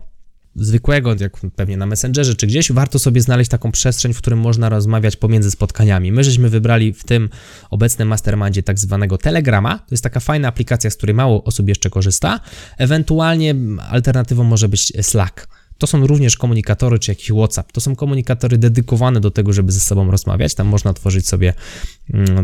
zwykłego, 0.56 1.16
jak 1.20 1.38
pewnie 1.56 1.78
na 1.78 1.86
Messengerze 1.86 2.36
czy 2.36 2.48
gdzieś, 2.48 2.72
warto 2.72 3.00
sobie 3.00 3.22
znaleźć 3.22 3.52
taką 3.52 3.72
przestrzeń, 3.72 4.14
w 4.14 4.18
którym 4.18 4.40
można 4.40 4.70
rozmawiać 4.70 5.16
pomiędzy 5.16 5.52
spotkaniami. 5.52 6.12
My 6.12 6.24
żeśmy 6.24 6.50
wybrali 6.50 6.94
w 6.94 7.04
tym 7.04 7.30
obecnym 7.70 8.08
mastermindzie 8.08 8.64
tak 8.64 8.80
zwanego 8.80 9.18
Telegrama. 9.18 9.80
To 9.80 9.88
jest 9.92 10.04
taka 10.04 10.20
fajna 10.20 10.48
aplikacja, 10.48 10.90
z 10.90 10.96
której 10.96 11.16
mało 11.16 11.44
osób 11.44 11.68
jeszcze 11.68 11.90
korzysta. 11.90 12.40
Ewentualnie 12.78 13.56
alternatywą 13.90 14.44
może 14.44 14.70
być 14.70 14.94
Slack. 15.02 15.48
To 15.78 15.88
są 15.88 16.08
również 16.08 16.38
komunikatory, 16.38 17.00
czy 17.00 17.12
jakiś 17.12 17.32
WhatsApp. 17.32 17.72
To 17.72 17.82
są 17.82 17.96
komunikatory 17.96 18.58
dedykowane 18.58 19.20
do 19.20 19.32
tego, 19.32 19.54
żeby 19.54 19.72
ze 19.72 19.80
sobą 19.80 20.12
rozmawiać. 20.12 20.56
Tam 20.56 20.68
można 20.68 20.94
tworzyć 20.94 21.28
sobie, 21.28 21.54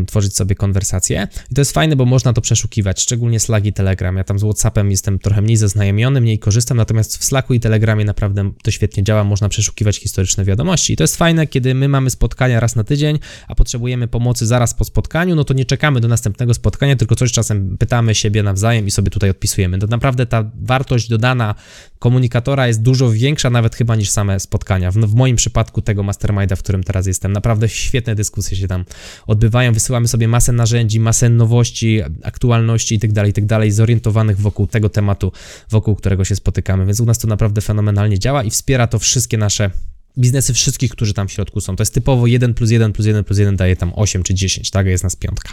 tworzyć 0.06 0.36
sobie 0.36 0.54
konwersacje. 0.54 1.28
I 1.50 1.54
to 1.54 1.60
jest 1.60 1.72
fajne, 1.72 1.96
bo 1.96 2.04
można 2.04 2.32
to 2.32 2.40
przeszukiwać, 2.40 3.00
szczególnie 3.00 3.40
Slack 3.40 3.66
i 3.66 3.72
Telegram. 3.72 4.16
Ja 4.16 4.24
tam 4.24 4.38
z 4.38 4.42
WhatsAppem 4.42 4.90
jestem 4.90 5.18
trochę 5.18 5.42
mniej 5.42 5.56
zaznajomiony, 5.56 6.20
mniej 6.20 6.38
korzystam, 6.38 6.76
natomiast 6.76 7.16
w 7.16 7.24
Slacku 7.24 7.54
i 7.54 7.60
Telegramie 7.60 8.04
naprawdę 8.04 8.50
to 8.62 8.70
świetnie 8.70 9.04
działa. 9.04 9.24
Można 9.24 9.48
przeszukiwać 9.48 9.96
historyczne 9.96 10.44
wiadomości. 10.44 10.92
I 10.92 10.96
to 10.96 11.04
jest 11.04 11.16
fajne, 11.16 11.46
kiedy 11.46 11.74
my 11.74 11.88
mamy 11.88 12.10
spotkania 12.10 12.60
raz 12.60 12.76
na 12.76 12.84
tydzień, 12.84 13.18
a 13.48 13.54
potrzebujemy 13.54 14.08
pomocy 14.08 14.46
zaraz 14.46 14.74
po 14.74 14.84
spotkaniu, 14.84 15.34
no 15.34 15.44
to 15.44 15.54
nie 15.54 15.64
czekamy 15.64 16.00
do 16.00 16.08
następnego 16.08 16.54
spotkania, 16.54 16.96
tylko 16.96 17.14
coś 17.16 17.32
czasem 17.32 17.78
pytamy 17.78 18.14
siebie 18.14 18.42
nawzajem 18.42 18.86
i 18.86 18.90
sobie 18.90 19.10
tutaj 19.10 19.30
odpisujemy. 19.30 19.78
To 19.78 19.86
naprawdę 19.86 20.26
ta 20.26 20.50
wartość 20.54 21.08
dodana 21.08 21.54
komunikatora 21.98 22.66
jest 22.66 22.82
dużo 22.82 23.10
większa 23.10 23.50
nawet 23.50 23.74
chyba 23.74 23.96
niż 23.96 24.10
same 24.10 24.40
spotkania. 24.40 24.90
W, 24.90 24.94
w, 24.94 25.14
moim 25.14 25.36
przypadku 25.36 25.82
tego 25.82 26.02
masterminda, 26.02 26.56
w 26.56 26.62
którym 26.62 26.84
teraz 26.84 27.06
jestem, 27.06 27.32
naprawdę 27.32 27.68
świetne 27.68 28.14
dyskusje 28.14 28.56
się 28.56 28.68
tam 28.68 28.84
odbywają. 29.26 29.51
Wysyłamy 29.72 30.08
sobie 30.08 30.28
masę 30.28 30.52
narzędzi, 30.52 31.00
masę 31.00 31.28
nowości, 31.28 32.00
aktualności 32.22 32.94
itd., 32.94 33.14
tak 33.14 33.26
itd., 33.26 33.46
tak 33.48 33.72
zorientowanych 33.72 34.40
wokół 34.40 34.66
tego 34.66 34.88
tematu, 34.88 35.32
wokół 35.70 35.96
którego 35.96 36.24
się 36.24 36.36
spotykamy. 36.36 36.86
Więc 36.86 37.00
u 37.00 37.04
nas 37.04 37.18
to 37.18 37.28
naprawdę 37.28 37.60
fenomenalnie 37.60 38.18
działa 38.18 38.44
i 38.44 38.50
wspiera 38.50 38.86
to 38.86 38.98
wszystkie 38.98 39.38
nasze 39.38 39.70
biznesy 40.18 40.54
wszystkich, 40.54 40.90
którzy 40.90 41.14
tam 41.14 41.28
w 41.28 41.32
środku 41.32 41.60
są. 41.60 41.76
To 41.76 41.82
jest 41.82 41.94
typowo 41.94 42.26
1 42.26 42.54
plus 42.54 42.70
1 42.70 42.92
plus 42.92 43.06
1 43.06 43.24
plus 43.24 43.38
1 43.38 43.56
daje 43.56 43.76
tam 43.76 43.92
8 43.96 44.22
czy 44.22 44.34
10, 44.34 44.70
tak? 44.70 44.86
Jest 44.86 45.04
nas 45.04 45.16
piątka. 45.16 45.52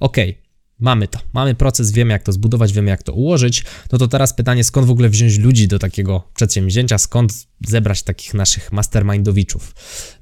Ok, 0.00 0.16
Mamy 0.78 1.08
to, 1.08 1.18
mamy 1.32 1.54
proces, 1.54 1.92
wiemy 1.92 2.12
jak 2.12 2.22
to 2.22 2.32
zbudować, 2.32 2.72
wiemy 2.72 2.90
jak 2.90 3.02
to 3.02 3.12
ułożyć. 3.12 3.64
No 3.92 3.98
to 3.98 4.08
teraz 4.08 4.34
pytanie, 4.34 4.64
skąd 4.64 4.86
w 4.86 4.90
ogóle 4.90 5.08
wziąć 5.08 5.38
ludzi 5.38 5.68
do 5.68 5.78
takiego 5.78 6.28
przedsięwzięcia, 6.34 6.98
skąd 6.98 7.46
zebrać 7.66 8.02
takich 8.02 8.34
naszych 8.34 8.72
mastermindowiczów. 8.72 9.74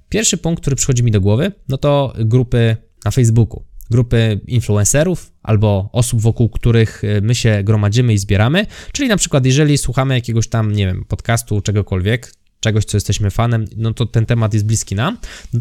Pierwszy 0.08 0.36
punkt, 0.36 0.60
który 0.60 0.76
przychodzi 0.76 1.02
mi 1.02 1.10
do 1.10 1.20
głowy, 1.20 1.52
no 1.68 1.78
to 1.78 2.14
grupy 2.18 2.76
na 3.04 3.10
Facebooku. 3.10 3.64
Grupy 3.90 4.40
influencerów 4.46 5.32
albo 5.42 5.90
osób, 5.92 6.20
wokół 6.20 6.48
których 6.48 7.04
y, 7.04 7.20
my 7.22 7.34
się 7.34 7.60
gromadzimy 7.64 8.12
i 8.12 8.18
zbieramy. 8.18 8.66
Czyli 8.92 9.08
na 9.08 9.16
przykład, 9.16 9.46
jeżeli 9.46 9.78
słuchamy 9.78 10.14
jakiegoś 10.14 10.48
tam, 10.48 10.72
nie 10.72 10.86
wiem, 10.86 11.04
podcastu, 11.08 11.60
czegokolwiek, 11.60 12.32
czegoś, 12.62 12.84
co 12.84 12.96
jesteśmy 12.96 13.30
fanem, 13.30 13.64
no 13.76 13.94
to 13.94 14.06
ten 14.06 14.26
temat 14.26 14.54
jest 14.54 14.66
bliski 14.66 14.94
nam. 14.94 15.18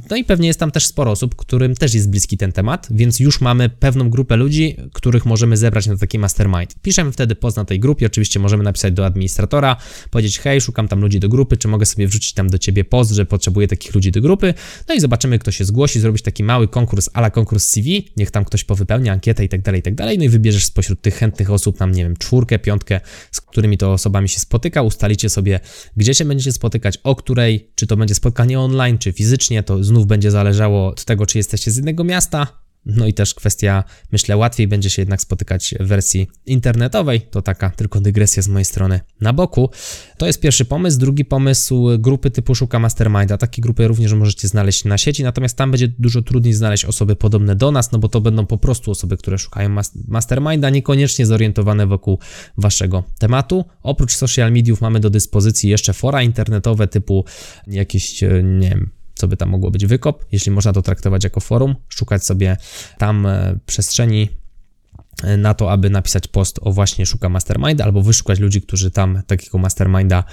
No 0.10 0.16
i 0.16 0.24
pewnie 0.24 0.48
jest 0.48 0.60
tam 0.60 0.72
też 0.72 0.86
sporo 0.86 1.12
osób, 1.12 1.36
którym 1.36 1.76
też 1.76 1.94
jest 1.94 2.10
bliski 2.10 2.38
ten 2.38 2.52
temat, 2.52 2.88
więc 2.92 3.20
już 3.20 3.42
mamy 3.42 3.70
pewną 3.70 4.10
grupę 4.10 4.36
ludzi, 4.36 4.78
których 4.94 5.26
możemy 5.26 5.58
zebrać 5.58 5.88
na 5.88 5.98
taki 5.98 6.20
mastermind. 6.20 6.76
Piszemy 6.82 7.12
wtedy 7.12 7.36
post 7.36 7.58
na 7.58 7.66
tej 7.66 7.80
grupie, 7.80 8.06
oczywiście 8.06 8.40
możemy 8.40 8.64
napisać 8.64 8.94
do 8.94 9.06
administratora, 9.06 9.78
powiedzieć 10.12 10.40
hej, 10.40 10.62
szukam 10.62 10.88
tam 10.88 11.02
ludzi 11.02 11.20
do 11.20 11.30
grupy, 11.30 11.58
czy 11.58 11.68
mogę 11.68 11.86
sobie 11.86 12.08
wrzucić 12.08 12.34
tam 12.34 12.50
do 12.50 12.58
ciebie 12.58 12.84
post, 12.84 13.12
że 13.12 13.26
potrzebuję 13.26 13.68
takich 13.68 13.96
ludzi 13.96 14.12
do 14.12 14.22
grupy, 14.22 14.54
no 14.90 14.96
i 14.96 15.00
zobaczymy, 15.00 15.40
kto 15.40 15.52
się 15.52 15.66
zgłosi, 15.66 16.00
zrobić 16.00 16.22
taki 16.22 16.44
mały 16.44 16.68
konkurs, 16.68 17.10
ala 17.14 17.30
konkurs 17.30 17.68
CV, 17.68 18.12
niech 18.18 18.32
tam 18.32 18.46
ktoś 18.46 18.64
powypełnia 18.64 19.14
ankietę 19.14 19.46
i 19.46 19.50
tak 19.50 19.62
dalej, 19.62 19.80
i 19.80 19.84
tak 19.84 19.96
dalej, 19.96 20.18
no 20.18 20.24
i 20.24 20.30
wybierzesz 20.30 20.66
spośród 20.66 21.02
tych 21.02 21.16
chętnych 21.16 21.52
osób 21.52 21.78
tam, 21.78 21.92
nie 21.92 22.04
wiem, 22.04 22.18
czwórkę, 22.18 22.60
piątkę, 22.60 23.02
z 23.32 23.42
którymi 23.42 23.78
to 23.78 23.94
osobami 23.94 24.30
się 24.30 24.40
spotyka, 24.40 24.82
ustalicie 24.82 25.30
sobie, 25.30 25.60
gdzie 25.98 26.14
się 26.14 26.26
będziecie 26.26 26.52
spotykać, 26.52 26.91
o 27.04 27.16
której, 27.16 27.72
czy 27.76 27.88
to 27.88 27.98
będzie 27.98 28.16
spotkanie 28.16 28.60
online, 28.60 28.98
czy 28.98 29.12
fizycznie, 29.12 29.64
to 29.64 29.84
znów 29.84 30.08
będzie 30.08 30.32
zależało 30.32 30.88
od 30.88 31.06
tego, 31.06 31.26
czy 31.26 31.38
jesteście 31.38 31.72
z 31.72 31.76
jednego 31.76 32.04
miasta, 32.04 32.61
no 32.86 33.08
i 33.08 33.14
też 33.14 33.34
kwestia, 33.34 33.84
myślę, 34.12 34.38
łatwiej 34.38 34.68
będzie 34.68 34.90
się 34.90 35.02
jednak 35.02 35.22
spotykać 35.22 35.76
w 35.80 35.88
wersji 35.88 36.28
internetowej. 36.46 37.22
To 37.22 37.42
taka 37.42 37.70
tylko 37.70 38.02
dygresja 38.02 38.44
z 38.44 38.48
mojej 38.48 38.66
strony 38.66 39.00
na 39.22 39.34
boku. 39.34 39.70
To 40.18 40.28
jest 40.28 40.40
pierwszy 40.40 40.66
pomysł. 40.66 41.00
Drugi 41.00 41.26
pomysł, 41.26 41.88
grupy 42.00 42.32
typu 42.32 42.56
Szuka 42.56 42.80
Masterminda. 42.80 43.38
Takie 43.38 43.62
grupy 43.62 43.88
również 43.88 44.14
możecie 44.14 44.48
znaleźć 44.48 44.86
na 44.86 44.98
sieci, 44.98 45.24
natomiast 45.24 45.58
tam 45.58 45.72
będzie 45.72 45.88
dużo 45.88 46.22
trudniej 46.22 46.54
znaleźć 46.54 46.86
osoby 46.86 47.16
podobne 47.16 47.56
do 47.56 47.72
nas, 47.72 47.92
no 47.92 48.00
bo 48.00 48.10
to 48.10 48.22
będą 48.22 48.46
po 48.46 48.58
prostu 48.58 48.92
osoby, 48.92 49.18
które 49.18 49.38
szukają 49.38 49.76
Masterminda, 50.08 50.70
niekoniecznie 50.70 51.26
zorientowane 51.26 51.88
wokół 51.88 52.20
waszego 52.58 53.04
tematu. 53.20 53.66
Oprócz 53.84 54.16
social 54.16 54.52
mediów 54.52 54.82
mamy 54.82 55.00
do 55.00 55.10
dyspozycji 55.10 55.70
jeszcze 55.70 55.94
fora 55.94 56.24
internetowe 56.24 56.88
typu 56.88 57.26
jakieś, 57.68 58.22
nie 58.44 58.70
wiem, 58.70 58.90
co 59.22 59.28
by 59.28 59.38
tam 59.38 59.50
mogło 59.50 59.72
być 59.72 59.86
wykop, 59.86 60.26
jeśli 60.32 60.52
można 60.52 60.74
to 60.74 60.82
traktować 60.82 61.24
jako 61.24 61.40
forum, 61.40 61.76
szukać 61.90 62.26
sobie 62.26 62.58
tam 62.98 63.26
e, 63.26 63.60
przestrzeni 63.66 64.30
na 65.38 65.54
to, 65.54 65.72
aby 65.72 65.90
napisać 65.90 66.28
post 66.28 66.60
o 66.62 66.72
właśnie 66.72 67.06
szuka 67.06 67.30
masterminda, 67.30 67.84
albo 67.84 68.02
wyszukać 68.02 68.40
ludzi, 68.40 68.62
którzy 68.62 68.92
tam 68.92 69.22
takiego 69.28 69.58
masterminda 69.58 70.24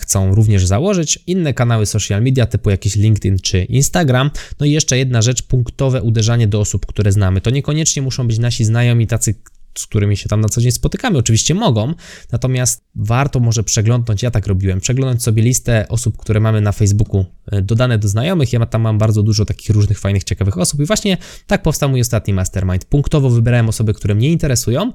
chcą 0.00 0.34
również 0.34 0.66
założyć. 0.66 1.18
Inne 1.26 1.54
kanały 1.54 1.86
social 1.86 2.22
media, 2.22 2.46
typu 2.46 2.70
jakiś 2.70 2.96
LinkedIn 2.96 3.38
czy 3.38 3.64
Instagram. 3.64 4.30
No 4.60 4.66
i 4.66 4.70
jeszcze 4.70 4.98
jedna 4.98 5.22
rzecz, 5.22 5.42
punktowe 5.42 6.02
uderzanie 6.02 6.46
do 6.46 6.60
osób, 6.60 6.86
które 6.86 7.12
znamy. 7.12 7.40
To 7.40 7.50
niekoniecznie 7.50 8.02
muszą 8.02 8.26
być 8.26 8.38
nasi 8.38 8.64
znajomi, 8.64 9.06
tacy 9.06 9.34
z 9.78 9.86
którymi 9.86 10.16
się 10.16 10.28
tam 10.28 10.40
na 10.40 10.48
co 10.48 10.60
dzień 10.60 10.72
spotykamy, 10.72 11.18
oczywiście 11.18 11.54
mogą, 11.54 11.94
natomiast 12.32 12.84
warto 12.94 13.40
może 13.40 13.64
przeglądnąć, 13.64 14.22
ja 14.22 14.30
tak 14.30 14.46
robiłem, 14.46 14.80
przeglądać 14.80 15.22
sobie 15.22 15.42
listę 15.42 15.86
osób, 15.88 16.16
które 16.16 16.40
mamy 16.40 16.60
na 16.60 16.72
Facebooku 16.72 17.24
e, 17.52 17.62
dodane 17.62 17.98
do 17.98 18.08
znajomych. 18.08 18.52
Ja 18.52 18.66
tam 18.66 18.82
mam 18.82 18.98
bardzo 18.98 19.22
dużo 19.22 19.44
takich 19.44 19.70
różnych 19.70 19.98
fajnych, 19.98 20.24
ciekawych 20.24 20.58
osób 20.58 20.80
i 20.80 20.84
właśnie 20.84 21.16
tak 21.46 21.62
powstał 21.62 21.88
mój 21.88 22.00
ostatni 22.00 22.34
mastermind. 22.34 22.84
Punktowo 22.84 23.30
wybierałem 23.30 23.68
osoby, 23.68 23.94
które 23.94 24.14
mnie 24.14 24.30
interesują 24.32 24.92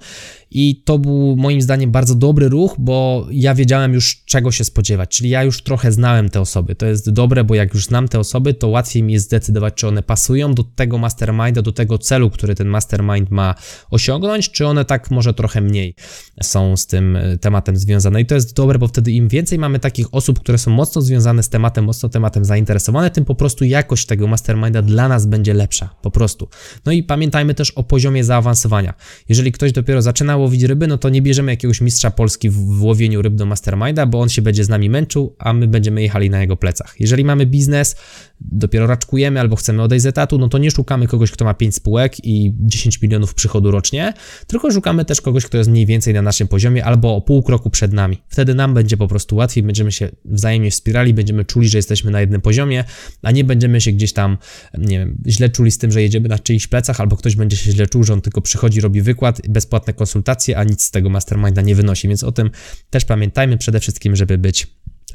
i 0.52 0.82
to 0.86 1.00
był 1.00 1.36
moim 1.36 1.62
zdaniem 1.62 1.92
bardzo 1.92 2.16
dobry 2.16 2.50
ruch, 2.50 2.76
bo 2.78 3.28
ja 3.32 3.56
wiedziałem 3.56 3.94
już 3.94 4.24
czego 4.26 4.52
się 4.52 4.64
spodziewać, 4.64 5.10
czyli 5.10 5.30
ja 5.30 5.44
już 5.44 5.64
trochę 5.64 5.92
znałem 5.92 6.30
te 6.30 6.42
osoby. 6.42 6.76
To 6.76 6.86
jest 6.86 7.10
dobre, 7.10 7.44
bo 7.44 7.56
jak 7.56 7.74
już 7.74 7.86
znam 7.86 8.08
te 8.08 8.20
osoby, 8.20 8.54
to 8.54 8.68
łatwiej 8.68 9.04
mi 9.04 9.14
jest 9.14 9.26
zdecydować, 9.26 9.74
czy 9.74 9.88
one 9.88 10.04
pasują 10.04 10.54
do 10.54 10.64
tego 10.64 10.98
masterminda, 10.98 11.62
do 11.62 11.72
tego 11.72 11.98
celu, 11.98 12.30
który 12.30 12.56
ten 12.56 12.68
mastermind 12.68 13.32
ma 13.32 13.56
osiągnąć, 13.90 14.52
czy 14.52 14.68
one 14.68 14.73
tak 14.86 15.12
może 15.12 15.34
trochę 15.34 15.62
mniej 15.62 15.96
są 16.44 16.78
z 16.78 16.88
tym 16.88 17.16
e, 17.16 17.38
tematem 17.38 17.78
związane. 17.78 18.22
I 18.22 18.26
to 18.26 18.36
jest 18.36 18.56
dobre, 18.56 18.80
bo 18.80 18.88
wtedy 18.88 19.12
im 19.12 19.28
więcej 19.28 19.60
mamy 19.60 19.80
takich 19.80 20.14
osób, 20.14 20.40
które 20.40 20.58
są 20.58 20.72
mocno 20.72 21.02
związane 21.02 21.44
z 21.44 21.50
tematem, 21.50 21.86
mocno 21.86 22.10
tematem 22.10 22.46
zainteresowane, 22.46 23.10
tym 23.12 23.26
po 23.26 23.36
prostu 23.36 23.66
jakość 23.66 24.06
tego 24.06 24.28
masterminda 24.28 24.82
dla 24.82 25.08
nas 25.08 25.26
będzie 25.26 25.54
lepsza. 25.54 25.90
Po 26.02 26.12
prostu. 26.12 26.50
No 26.86 26.92
i 26.92 27.04
pamiętajmy 27.04 27.54
też 27.54 27.72
o 27.72 27.84
poziomie 27.84 28.24
zaawansowania. 28.24 28.94
Jeżeli 29.30 29.52
ktoś 29.52 29.72
dopiero 29.72 30.02
zaczyna 30.02 30.38
łowić 30.38 30.64
ryby, 30.64 30.88
no 30.88 30.98
to 30.98 31.10
nie 31.10 31.22
bierzemy 31.22 31.52
jakiegoś 31.52 31.82
mistrza 31.82 32.12
Polski 32.12 32.50
w 32.50 32.84
łowieniu 32.84 33.22
ryb 33.22 33.36
do 33.36 33.46
masterminda, 33.46 34.06
bo 34.06 34.22
on 34.22 34.30
się 34.30 34.42
będzie 34.42 34.64
z 34.64 34.70
nami 34.70 34.90
męczył, 34.90 35.36
a 35.40 35.54
my 35.54 35.68
będziemy 35.68 36.02
jechali 36.02 36.30
na 36.30 36.42
jego 36.42 36.58
plecach. 36.58 36.96
Jeżeli 37.00 37.26
mamy 37.26 37.46
biznes, 37.46 37.96
dopiero 38.42 38.88
raczkujemy 38.88 39.40
albo 39.40 39.56
chcemy 39.56 39.82
odejść 39.82 40.04
z 40.04 40.06
etatu, 40.06 40.38
no 40.38 40.50
to 40.50 40.58
nie 40.58 40.72
szukamy 40.72 41.08
kogoś, 41.08 41.32
kto 41.32 41.46
ma 41.46 41.54
5 41.54 41.76
spółek 41.76 42.26
i 42.26 42.54
10 42.60 43.02
milionów 43.02 43.34
przychodu 43.34 43.72
rocznie, 43.72 44.14
tylko 44.54 44.72
szukamy 44.72 45.06
też 45.06 45.22
kogoś, 45.22 45.46
kto 45.46 45.58
jest 45.58 45.70
mniej 45.70 45.86
więcej 45.86 46.14
na 46.14 46.22
naszym 46.22 46.48
poziomie 46.48 46.86
albo 46.86 47.16
o 47.16 47.22
pół 47.22 47.44
kroku 47.44 47.70
przed 47.70 47.94
nami. 47.94 48.18
Wtedy 48.30 48.56
nam 48.56 48.74
będzie 48.74 48.98
po 48.98 49.08
prostu 49.08 49.36
łatwiej, 49.36 49.64
będziemy 49.64 49.92
się 49.92 50.10
wzajemnie 50.26 50.72
wspierali, 50.72 51.14
będziemy 51.14 51.46
czuli, 51.46 51.70
że 51.70 51.78
jesteśmy 51.78 52.12
na 52.12 52.22
jednym 52.22 52.42
poziomie, 52.42 52.84
a 53.22 53.32
nie 53.32 53.44
będziemy 53.44 53.82
się 53.82 53.92
gdzieś 53.92 54.14
tam, 54.14 54.38
nie 54.78 55.00
wiem, 55.00 55.18
źle 55.28 55.50
czuli 55.50 55.72
z 55.72 55.78
tym, 55.78 55.92
że 55.92 56.02
jedziemy 56.02 56.30
na 56.30 56.40
czyichś 56.40 56.68
plecach, 56.68 57.02
albo 57.02 57.18
ktoś 57.18 57.36
będzie 57.36 57.58
się 57.58 57.72
źle 57.72 57.88
czuł, 57.88 58.04
że 58.04 58.14
on 58.14 58.22
tylko 58.22 58.42
przychodzi, 58.42 58.82
robi 58.82 59.02
wykład, 59.02 59.42
bezpłatne 59.50 59.94
konsultacje, 59.94 60.58
a 60.58 60.64
nic 60.64 60.84
z 60.84 60.92
tego 60.92 61.10
masterminda 61.10 61.62
nie 61.62 61.76
wynosi, 61.76 62.08
więc 62.08 62.24
o 62.24 62.32
tym 62.32 62.52
też 62.90 63.06
pamiętajmy 63.06 63.58
przede 63.58 63.80
wszystkim, 63.80 64.16
żeby 64.16 64.38
być 64.38 64.68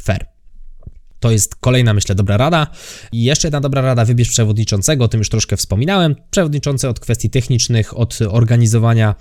fair. 0.03 0.38
To 1.21 1.31
jest 1.31 1.57
kolejna, 1.57 1.95
myślę, 1.95 2.15
dobra 2.15 2.37
rada. 2.37 2.67
I 3.13 3.25
jeszcze 3.25 3.49
jedna 3.49 3.61
dobra 3.61 3.83
rada, 3.83 4.05
wybierz 4.05 4.29
przewodniczącego, 4.29 5.05
o 5.05 5.09
tym 5.09 5.19
już 5.19 5.29
troszkę 5.29 5.57
wspominałem. 5.57 6.17
Przewodniczący 6.31 6.89
od 6.89 7.01
kwestii 7.01 7.31
technicznych, 7.31 7.99
od 7.99 8.19
organizowania 8.29 9.15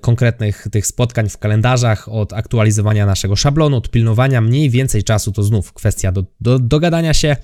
konkretnych 0.00 0.66
tych 0.72 0.86
spotkań 0.86 1.28
w 1.28 1.38
kalendarzach, 1.38 2.08
od 2.08 2.32
aktualizowania 2.32 3.06
naszego 3.06 3.36
szablonu, 3.36 3.76
od 3.76 3.90
pilnowania 3.90 4.40
mniej 4.40 4.70
więcej 4.70 5.04
czasu, 5.04 5.32
to 5.32 5.42
znów 5.42 5.72
kwestia 5.72 6.12
do, 6.12 6.24
do 6.40 6.58
dogadania 6.58 7.14
się, 7.14 7.36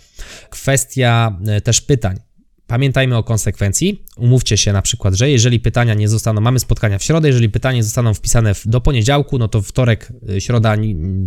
kwestia 0.51 1.39
e, 1.47 1.61
też 1.61 1.81
pytań. 1.81 2.30
Pamiętajmy 2.71 3.17
o 3.17 3.23
konsekwencji. 3.23 4.05
Umówcie 4.17 4.57
się 4.57 4.73
na 4.73 4.83
przykład, 4.83 5.15
że 5.15 5.31
jeżeli 5.31 5.61
pytania 5.61 5.95
nie 5.95 6.09
zostaną, 6.09 6.41
mamy 6.41 6.61
spotkania 6.61 6.99
w 6.99 7.03
środę, 7.05 7.29
jeżeli 7.29 7.49
pytania 7.49 7.83
zostaną 7.83 8.15
wpisane 8.15 8.53
do 8.65 8.81
poniedziałku, 8.81 9.39
no 9.39 9.49
to 9.49 9.63
wtorek, 9.63 10.13
y, 10.31 10.41
środa 10.41 10.77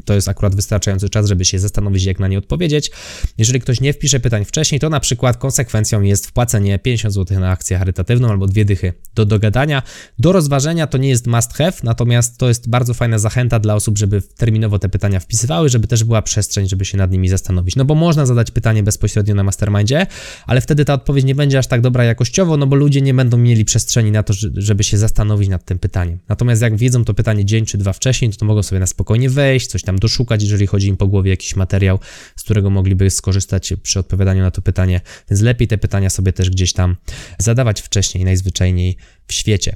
to 0.06 0.14
jest 0.14 0.30
akurat 0.30 0.56
wystarczający 0.56 1.10
czas, 1.10 1.28
żeby 1.28 1.46
się 1.46 1.60
zastanowić, 1.60 2.04
jak 2.04 2.20
na 2.20 2.28
nie 2.28 2.38
odpowiedzieć. 2.38 2.92
Jeżeli 3.38 3.60
ktoś 3.60 3.82
nie 3.82 3.94
wpisze 3.94 4.20
pytań 4.20 4.46
wcześniej, 4.46 4.80
to 4.80 4.90
na 4.90 5.00
przykład 5.00 5.38
konsekwencją 5.38 6.02
jest 6.02 6.28
wpłacenie 6.28 6.80
50 6.80 7.14
zł 7.14 7.40
na 7.40 7.50
akcję 7.50 7.78
charytatywną 7.78 8.30
albo 8.30 8.48
dwie 8.48 8.66
dychy 8.66 8.94
do 9.16 9.26
dogadania. 9.26 9.84
Do 10.20 10.32
rozważenia 10.32 10.88
to 10.88 10.98
nie 10.98 11.10
jest 11.10 11.28
must 11.28 11.54
have, 11.54 11.74
natomiast 11.84 12.38
to 12.38 12.48
jest 12.48 12.70
bardzo 12.70 12.94
fajna 12.94 13.20
zachęta 13.20 13.60
dla 13.60 13.76
osób, 13.76 13.98
żeby 13.98 14.22
terminowo 14.22 14.80
te 14.80 14.90
pytania 14.90 15.20
wpisywały, 15.20 15.70
żeby 15.70 15.88
też 15.88 16.04
była 16.04 16.22
przestrzeń, 16.22 16.70
żeby 16.70 16.86
się 16.86 16.98
nad 16.98 17.12
nimi 17.12 17.30
zastanowić. 17.30 17.76
No 17.76 17.86
bo 17.86 17.96
można 17.96 18.26
zadać 18.26 18.52
pytanie 18.52 18.84
bezpośrednio 18.84 19.36
na 19.36 19.44
mastermindzie, 19.44 20.08
ale 20.48 20.62
wtedy 20.62 20.86
ta 20.86 20.94
odpowiedź 20.94 21.26
nie 21.26 21.33
nie 21.34 21.38
będzie 21.38 21.60
aż 21.60 21.68
tak 21.68 21.82
dobra 21.82 22.04
jakościowo, 22.04 22.58
no 22.58 22.68
bo 22.68 22.76
ludzie 22.76 23.02
nie 23.02 23.14
będą 23.14 23.38
mieli 23.38 23.66
przestrzeni 23.66 24.12
na 24.12 24.24
to, 24.24 24.34
żeby 24.54 24.84
się 24.84 24.98
zastanowić 24.98 25.50
nad 25.50 25.66
tym 25.66 25.80
pytaniem. 25.80 26.20
Natomiast 26.30 26.62
jak 26.62 26.78
wiedzą 26.78 27.06
to 27.06 27.14
pytanie 27.14 27.46
dzień 27.46 27.66
czy 27.66 27.78
dwa 27.78 27.94
wcześniej, 27.94 28.32
to, 28.32 28.38
to 28.38 28.46
mogą 28.46 28.64
sobie 28.64 28.80
na 28.80 28.88
spokojnie 28.88 29.30
wejść, 29.30 29.68
coś 29.68 29.84
tam 29.84 30.00
doszukać, 30.00 30.44
jeżeli 30.44 30.68
chodzi 30.68 30.88
im 30.88 30.98
po 30.98 31.08
głowie 31.08 31.30
jakiś 31.30 31.56
materiał, 31.56 32.00
z 32.36 32.44
którego 32.44 32.70
mogliby 32.70 33.10
skorzystać 33.10 33.74
przy 33.84 34.00
odpowiadaniu 34.00 34.42
na 34.42 34.52
to 34.52 34.62
pytanie. 34.62 35.02
Więc 35.30 35.42
lepiej 35.42 35.68
te 35.68 35.78
pytania 35.78 36.10
sobie 36.10 36.34
też 36.34 36.50
gdzieś 36.50 36.74
tam 36.74 36.96
zadawać 37.38 37.82
wcześniej, 37.82 38.26
najzwyczajniej 38.26 38.98
w 39.28 39.34
świecie. 39.34 39.76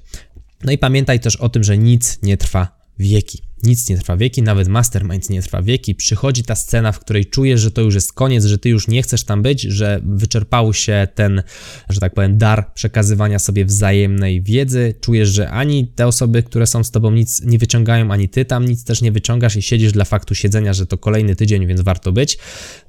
No 0.63 0.71
i 0.71 0.77
pamiętaj 0.77 1.19
też 1.19 1.35
o 1.35 1.49
tym, 1.49 1.63
że 1.63 1.77
nic 1.77 2.19
nie 2.23 2.37
trwa 2.37 2.77
wieki. 2.99 3.41
Nic 3.63 3.89
nie 3.89 3.97
trwa 3.97 4.17
wieki, 4.17 4.41
nawet 4.41 4.67
mastermind 4.67 5.29
nie 5.29 5.41
trwa 5.41 5.61
wieki. 5.61 5.95
Przychodzi 5.95 6.43
ta 6.43 6.55
scena, 6.55 6.91
w 6.91 6.99
której 6.99 7.25
czujesz, 7.25 7.61
że 7.61 7.71
to 7.71 7.81
już 7.81 7.95
jest 7.95 8.13
koniec, 8.13 8.45
że 8.45 8.57
ty 8.57 8.69
już 8.69 8.87
nie 8.87 9.01
chcesz 9.01 9.23
tam 9.23 9.41
być, 9.41 9.61
że 9.61 10.01
wyczerpał 10.03 10.73
się 10.73 11.07
ten, 11.15 11.43
że 11.89 11.99
tak 11.99 12.13
powiem, 12.13 12.37
dar 12.37 12.73
przekazywania 12.73 13.39
sobie 13.39 13.65
wzajemnej 13.65 14.41
wiedzy. 14.41 14.95
Czujesz, 15.01 15.29
że 15.29 15.49
ani 15.49 15.87
te 15.87 16.07
osoby, 16.07 16.43
które 16.43 16.67
są 16.67 16.83
z 16.83 16.91
tobą 16.91 17.11
nic 17.11 17.41
nie 17.41 17.57
wyciągają, 17.57 18.11
ani 18.11 18.29
ty 18.29 18.45
tam 18.45 18.65
nic 18.65 18.83
też 18.83 19.01
nie 19.01 19.11
wyciągasz 19.11 19.55
i 19.55 19.61
siedzisz 19.61 19.91
dla 19.91 20.05
faktu 20.05 20.35
siedzenia, 20.35 20.73
że 20.73 20.85
to 20.85 20.97
kolejny 20.97 21.35
tydzień, 21.35 21.67
więc 21.67 21.81
warto 21.81 22.11
być. 22.11 22.37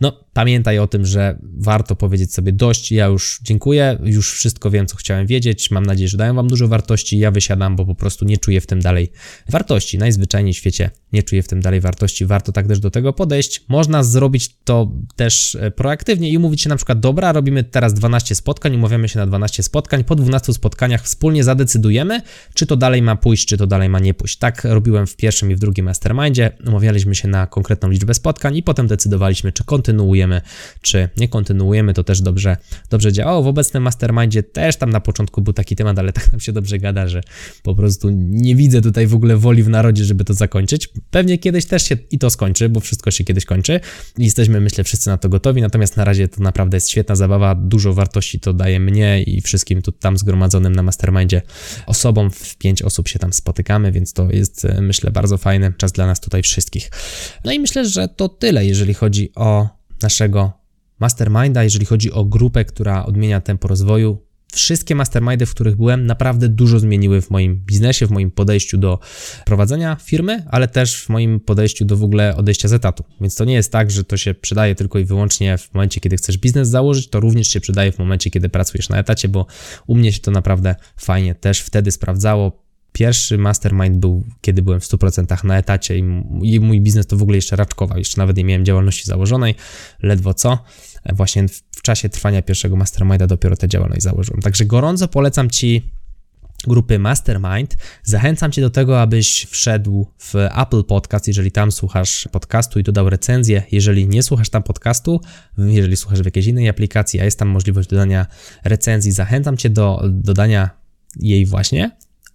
No, 0.00 0.24
pamiętaj 0.32 0.78
o 0.78 0.86
tym, 0.86 1.06
że 1.06 1.38
warto 1.42 1.96
powiedzieć 1.96 2.34
sobie 2.34 2.52
dość, 2.52 2.92
ja 2.92 3.06
już 3.06 3.40
dziękuję, 3.42 3.98
już 4.04 4.32
wszystko 4.32 4.70
wiem, 4.70 4.86
co 4.86 4.96
chciałem 4.96 5.26
wiedzieć. 5.26 5.70
Mam 5.70 5.86
nadzieję, 5.86 6.08
że 6.08 6.18
dają 6.18 6.34
wam 6.34 6.48
dużo 6.48 6.68
wartości. 6.68 7.18
Ja 7.18 7.30
wysiadam, 7.30 7.76
bo 7.76 7.86
po 7.86 7.94
prostu 7.94 8.24
nie 8.24 8.38
czuję 8.38 8.60
w 8.60 8.66
tym 8.66 8.80
dalej 8.80 9.12
wartości. 9.48 9.98
Najzwyczajniej 9.98 10.54
świecie 10.58 10.90
nie 11.12 11.22
czuję 11.22 11.42
w 11.42 11.48
tym 11.48 11.60
dalej 11.60 11.80
wartości, 11.80 12.26
warto 12.26 12.52
tak 12.52 12.66
też 12.66 12.80
do 12.80 12.90
tego 12.90 13.12
podejść. 13.12 13.64
Można 13.68 14.02
zrobić 14.02 14.56
to 14.64 14.92
też 15.16 15.54
e, 15.54 15.70
proaktywnie 15.70 16.30
i 16.30 16.36
umówić 16.36 16.62
się 16.62 16.68
na 16.68 16.76
przykład, 16.76 17.00
dobra, 17.00 17.32
robimy 17.32 17.64
teraz 17.64 17.94
12 17.94 18.34
spotkań, 18.34 18.74
umawiamy 18.74 19.08
się 19.08 19.18
na 19.18 19.26
12 19.26 19.62
spotkań, 19.62 20.04
po 20.04 20.16
12 20.16 20.52
spotkaniach 20.52 21.02
wspólnie 21.02 21.44
zadecydujemy, 21.44 22.22
czy 22.54 22.66
to 22.66 22.76
dalej 22.76 23.02
ma 23.02 23.16
pójść, 23.16 23.46
czy 23.46 23.56
to 23.56 23.66
dalej 23.66 23.88
ma 23.88 23.98
nie 23.98 24.14
pójść. 24.14 24.36
Tak 24.38 24.64
robiłem 24.64 25.06
w 25.06 25.16
pierwszym 25.16 25.50
i 25.50 25.56
w 25.56 25.58
drugim 25.58 25.84
mastermindzie, 25.84 26.50
umawialiśmy 26.66 27.14
się 27.14 27.28
na 27.28 27.46
konkretną 27.46 27.90
liczbę 27.90 28.14
spotkań 28.14 28.56
i 28.56 28.62
potem 28.62 28.86
decydowaliśmy, 28.86 29.52
czy 29.52 29.64
kontynuujemy, 29.64 30.40
czy 30.82 31.08
nie 31.16 31.28
kontynuujemy, 31.28 31.94
to 31.94 32.04
też 32.04 32.20
dobrze, 32.20 32.56
dobrze 32.90 33.12
działało. 33.12 33.42
W 33.42 33.46
obecnym 33.46 33.82
mastermindzie 33.82 34.42
też 34.42 34.76
tam 34.76 34.90
na 34.90 35.00
początku 35.00 35.42
był 35.42 35.52
taki 35.52 35.76
temat, 35.76 35.98
ale 35.98 36.12
tak 36.12 36.32
nam 36.32 36.40
się 36.40 36.52
dobrze 36.52 36.78
gada, 36.78 37.08
że 37.08 37.20
po 37.62 37.74
prostu 37.74 38.10
nie 38.10 38.56
widzę 38.56 38.82
tutaj 38.82 39.06
w 39.06 39.14
ogóle 39.14 39.36
woli 39.36 39.62
w 39.62 39.68
narodzie, 39.68 40.04
żeby 40.04 40.24
to 40.24 40.34
zakończyć. 40.34 40.47
Pewnie 41.10 41.38
kiedyś 41.38 41.66
też 41.66 41.82
się 41.82 41.96
i 42.10 42.18
to 42.18 42.30
skończy, 42.30 42.68
bo 42.68 42.80
wszystko 42.80 43.10
się 43.10 43.24
kiedyś 43.24 43.44
kończy. 43.44 43.80
Jesteśmy, 44.18 44.60
myślę, 44.60 44.84
wszyscy 44.84 45.10
na 45.10 45.18
to 45.18 45.28
gotowi, 45.28 45.62
natomiast 45.62 45.96
na 45.96 46.04
razie 46.04 46.28
to 46.28 46.42
naprawdę 46.42 46.76
jest 46.76 46.90
świetna 46.90 47.16
zabawa, 47.16 47.54
dużo 47.54 47.94
wartości 47.94 48.40
to 48.40 48.52
daje 48.52 48.80
mnie 48.80 49.22
i 49.22 49.40
wszystkim 49.40 49.82
tu 49.82 49.92
tam 49.92 50.18
zgromadzonym 50.18 50.74
na 50.74 50.82
mastermindzie 50.82 51.42
osobom, 51.86 52.30
w 52.30 52.56
pięć 52.56 52.82
osób 52.82 53.08
się 53.08 53.18
tam 53.18 53.32
spotykamy, 53.32 53.92
więc 53.92 54.12
to 54.12 54.30
jest, 54.30 54.64
e, 54.64 54.80
myślę, 54.80 55.10
bardzo 55.10 55.38
fajny 55.38 55.72
czas 55.76 55.92
dla 55.92 56.06
nas 56.06 56.20
tutaj 56.20 56.42
wszystkich. 56.42 56.90
No 57.44 57.52
i 57.52 57.60
myślę, 57.60 57.88
że 57.88 58.08
to 58.08 58.28
tyle, 58.28 58.66
jeżeli 58.66 58.94
chodzi 58.94 59.32
o 59.34 59.68
naszego 60.02 60.52
masterminda, 60.98 61.64
jeżeli 61.64 61.86
chodzi 61.86 62.12
o 62.12 62.24
grupę, 62.24 62.64
która 62.64 63.06
odmienia 63.06 63.40
tempo 63.40 63.68
rozwoju 63.68 64.27
wszystkie 64.52 64.94
mastermindy, 64.94 65.46
w 65.46 65.50
których 65.54 65.76
byłem, 65.76 66.06
naprawdę 66.06 66.48
dużo 66.48 66.78
zmieniły 66.78 67.22
w 67.22 67.30
moim 67.30 67.56
biznesie, 67.56 68.06
w 68.06 68.10
moim 68.10 68.30
podejściu 68.30 68.78
do 68.78 68.98
prowadzenia 69.46 69.96
firmy, 70.04 70.44
ale 70.50 70.68
też 70.68 71.02
w 71.02 71.08
moim 71.08 71.40
podejściu 71.40 71.84
do 71.84 71.96
w 71.96 72.04
ogóle 72.04 72.36
odejścia 72.36 72.68
z 72.68 72.72
etatu. 72.72 73.04
Więc 73.20 73.34
to 73.34 73.44
nie 73.44 73.54
jest 73.54 73.72
tak, 73.72 73.90
że 73.90 74.04
to 74.04 74.16
się 74.16 74.34
przydaje 74.34 74.74
tylko 74.74 74.98
i 74.98 75.04
wyłącznie 75.04 75.58
w 75.58 75.74
momencie, 75.74 76.00
kiedy 76.00 76.16
chcesz 76.16 76.38
biznes 76.38 76.68
założyć, 76.68 77.08
to 77.08 77.20
również 77.20 77.48
się 77.48 77.60
przydaje 77.60 77.92
w 77.92 77.98
momencie, 77.98 78.30
kiedy 78.30 78.48
pracujesz 78.48 78.88
na 78.88 78.98
etacie, 78.98 79.28
bo 79.28 79.46
u 79.86 79.94
mnie 79.94 80.12
się 80.12 80.20
to 80.20 80.30
naprawdę 80.30 80.74
fajnie 80.96 81.34
też 81.34 81.60
wtedy 81.60 81.90
sprawdzało. 81.90 82.68
Pierwszy 82.92 83.38
mastermind 83.38 83.96
był, 83.96 84.24
kiedy 84.40 84.62
byłem 84.62 84.80
w 84.80 84.84
100% 84.84 85.44
na 85.44 85.58
etacie 85.58 85.98
i 86.42 86.60
mój 86.60 86.80
biznes 86.80 87.06
to 87.06 87.16
w 87.16 87.22
ogóle 87.22 87.36
jeszcze 87.36 87.56
raczkował, 87.56 87.98
jeszcze 87.98 88.20
nawet 88.20 88.36
nie 88.36 88.44
miałem 88.44 88.64
działalności 88.64 89.04
założonej, 89.04 89.54
ledwo 90.02 90.34
co. 90.34 90.58
Właśnie 91.12 91.48
w 91.48 91.82
czasie 91.82 92.08
trwania 92.08 92.42
pierwszego 92.42 92.76
masterminda 92.76 93.26
dopiero 93.26 93.56
tę 93.56 93.68
działalność 93.68 94.02
założyłem. 94.02 94.42
Także 94.42 94.64
gorąco 94.64 95.08
polecam 95.08 95.50
Ci 95.50 95.92
grupy 96.66 96.98
Mastermind. 96.98 97.76
Zachęcam 98.02 98.52
Cię 98.52 98.62
do 98.62 98.70
tego, 98.70 99.00
abyś 99.00 99.46
wszedł 99.50 100.06
w 100.18 100.34
Apple 100.34 100.84
Podcast, 100.84 101.28
jeżeli 101.28 101.52
tam 101.52 101.72
słuchasz 101.72 102.28
podcastu 102.32 102.78
i 102.78 102.82
dodał 102.82 103.10
recenzję. 103.10 103.62
Jeżeli 103.72 104.08
nie 104.08 104.22
słuchasz 104.22 104.48
tam 104.50 104.62
podcastu, 104.62 105.20
jeżeli 105.58 105.96
słuchasz 105.96 106.22
w 106.22 106.24
jakiejś 106.24 106.46
innej 106.46 106.68
aplikacji, 106.68 107.20
a 107.20 107.24
jest 107.24 107.38
tam 107.38 107.48
możliwość 107.48 107.88
dodania 107.88 108.26
recenzji, 108.64 109.12
zachęcam 109.12 109.56
Cię 109.56 109.70
do 109.70 110.02
dodania 110.10 110.70
jej 111.20 111.46
właśnie 111.46 111.90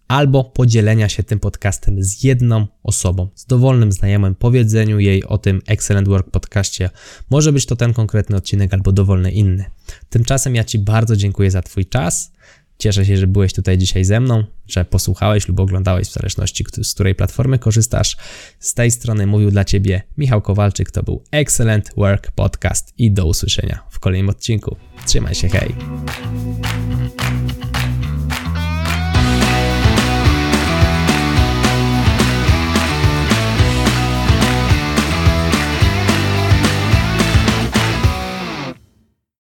albo 0.07 0.43
podzielenia 0.43 1.09
się 1.09 1.23
tym 1.23 1.39
podcastem 1.39 2.03
z 2.03 2.23
jedną 2.23 2.67
osobą, 2.83 3.29
z 3.35 3.45
dowolnym 3.45 3.91
znajomym, 3.91 4.35
powiedzeniu 4.35 4.99
jej 4.99 5.23
o 5.23 5.37
tym 5.37 5.61
Excellent 5.67 6.07
Work 6.07 6.29
podcaście. 6.29 6.89
Może 7.29 7.53
być 7.53 7.65
to 7.65 7.75
ten 7.75 7.93
konkretny 7.93 8.35
odcinek 8.35 8.73
albo 8.73 8.91
dowolny 8.91 9.31
inny. 9.31 9.65
Tymczasem 10.09 10.55
ja 10.55 10.63
Ci 10.63 10.79
bardzo 10.79 11.15
dziękuję 11.15 11.51
za 11.51 11.61
Twój 11.61 11.85
czas. 11.85 12.31
Cieszę 12.77 13.05
się, 13.05 13.17
że 13.17 13.27
byłeś 13.27 13.53
tutaj 13.53 13.77
dzisiaj 13.77 14.05
ze 14.05 14.19
mną, 14.19 14.43
że 14.67 14.85
posłuchałeś 14.85 15.47
lub 15.47 15.59
oglądałeś 15.59 16.07
w 16.07 16.13
zależności 16.13 16.65
z 16.83 16.93
której 16.93 17.15
platformy 17.15 17.59
korzystasz. 17.59 18.17
Z 18.59 18.73
tej 18.73 18.91
strony 18.91 19.27
mówił 19.27 19.51
dla 19.51 19.65
Ciebie 19.65 20.01
Michał 20.17 20.41
Kowalczyk, 20.41 20.91
to 20.91 21.03
był 21.03 21.23
Excellent 21.31 21.89
Work 21.97 22.31
Podcast 22.31 22.93
i 22.97 23.11
do 23.11 23.25
usłyszenia 23.25 23.83
w 23.89 23.99
kolejnym 23.99 24.29
odcinku. 24.29 24.75
Trzymaj 25.05 25.35
się, 25.35 25.49
hej! 25.49 25.75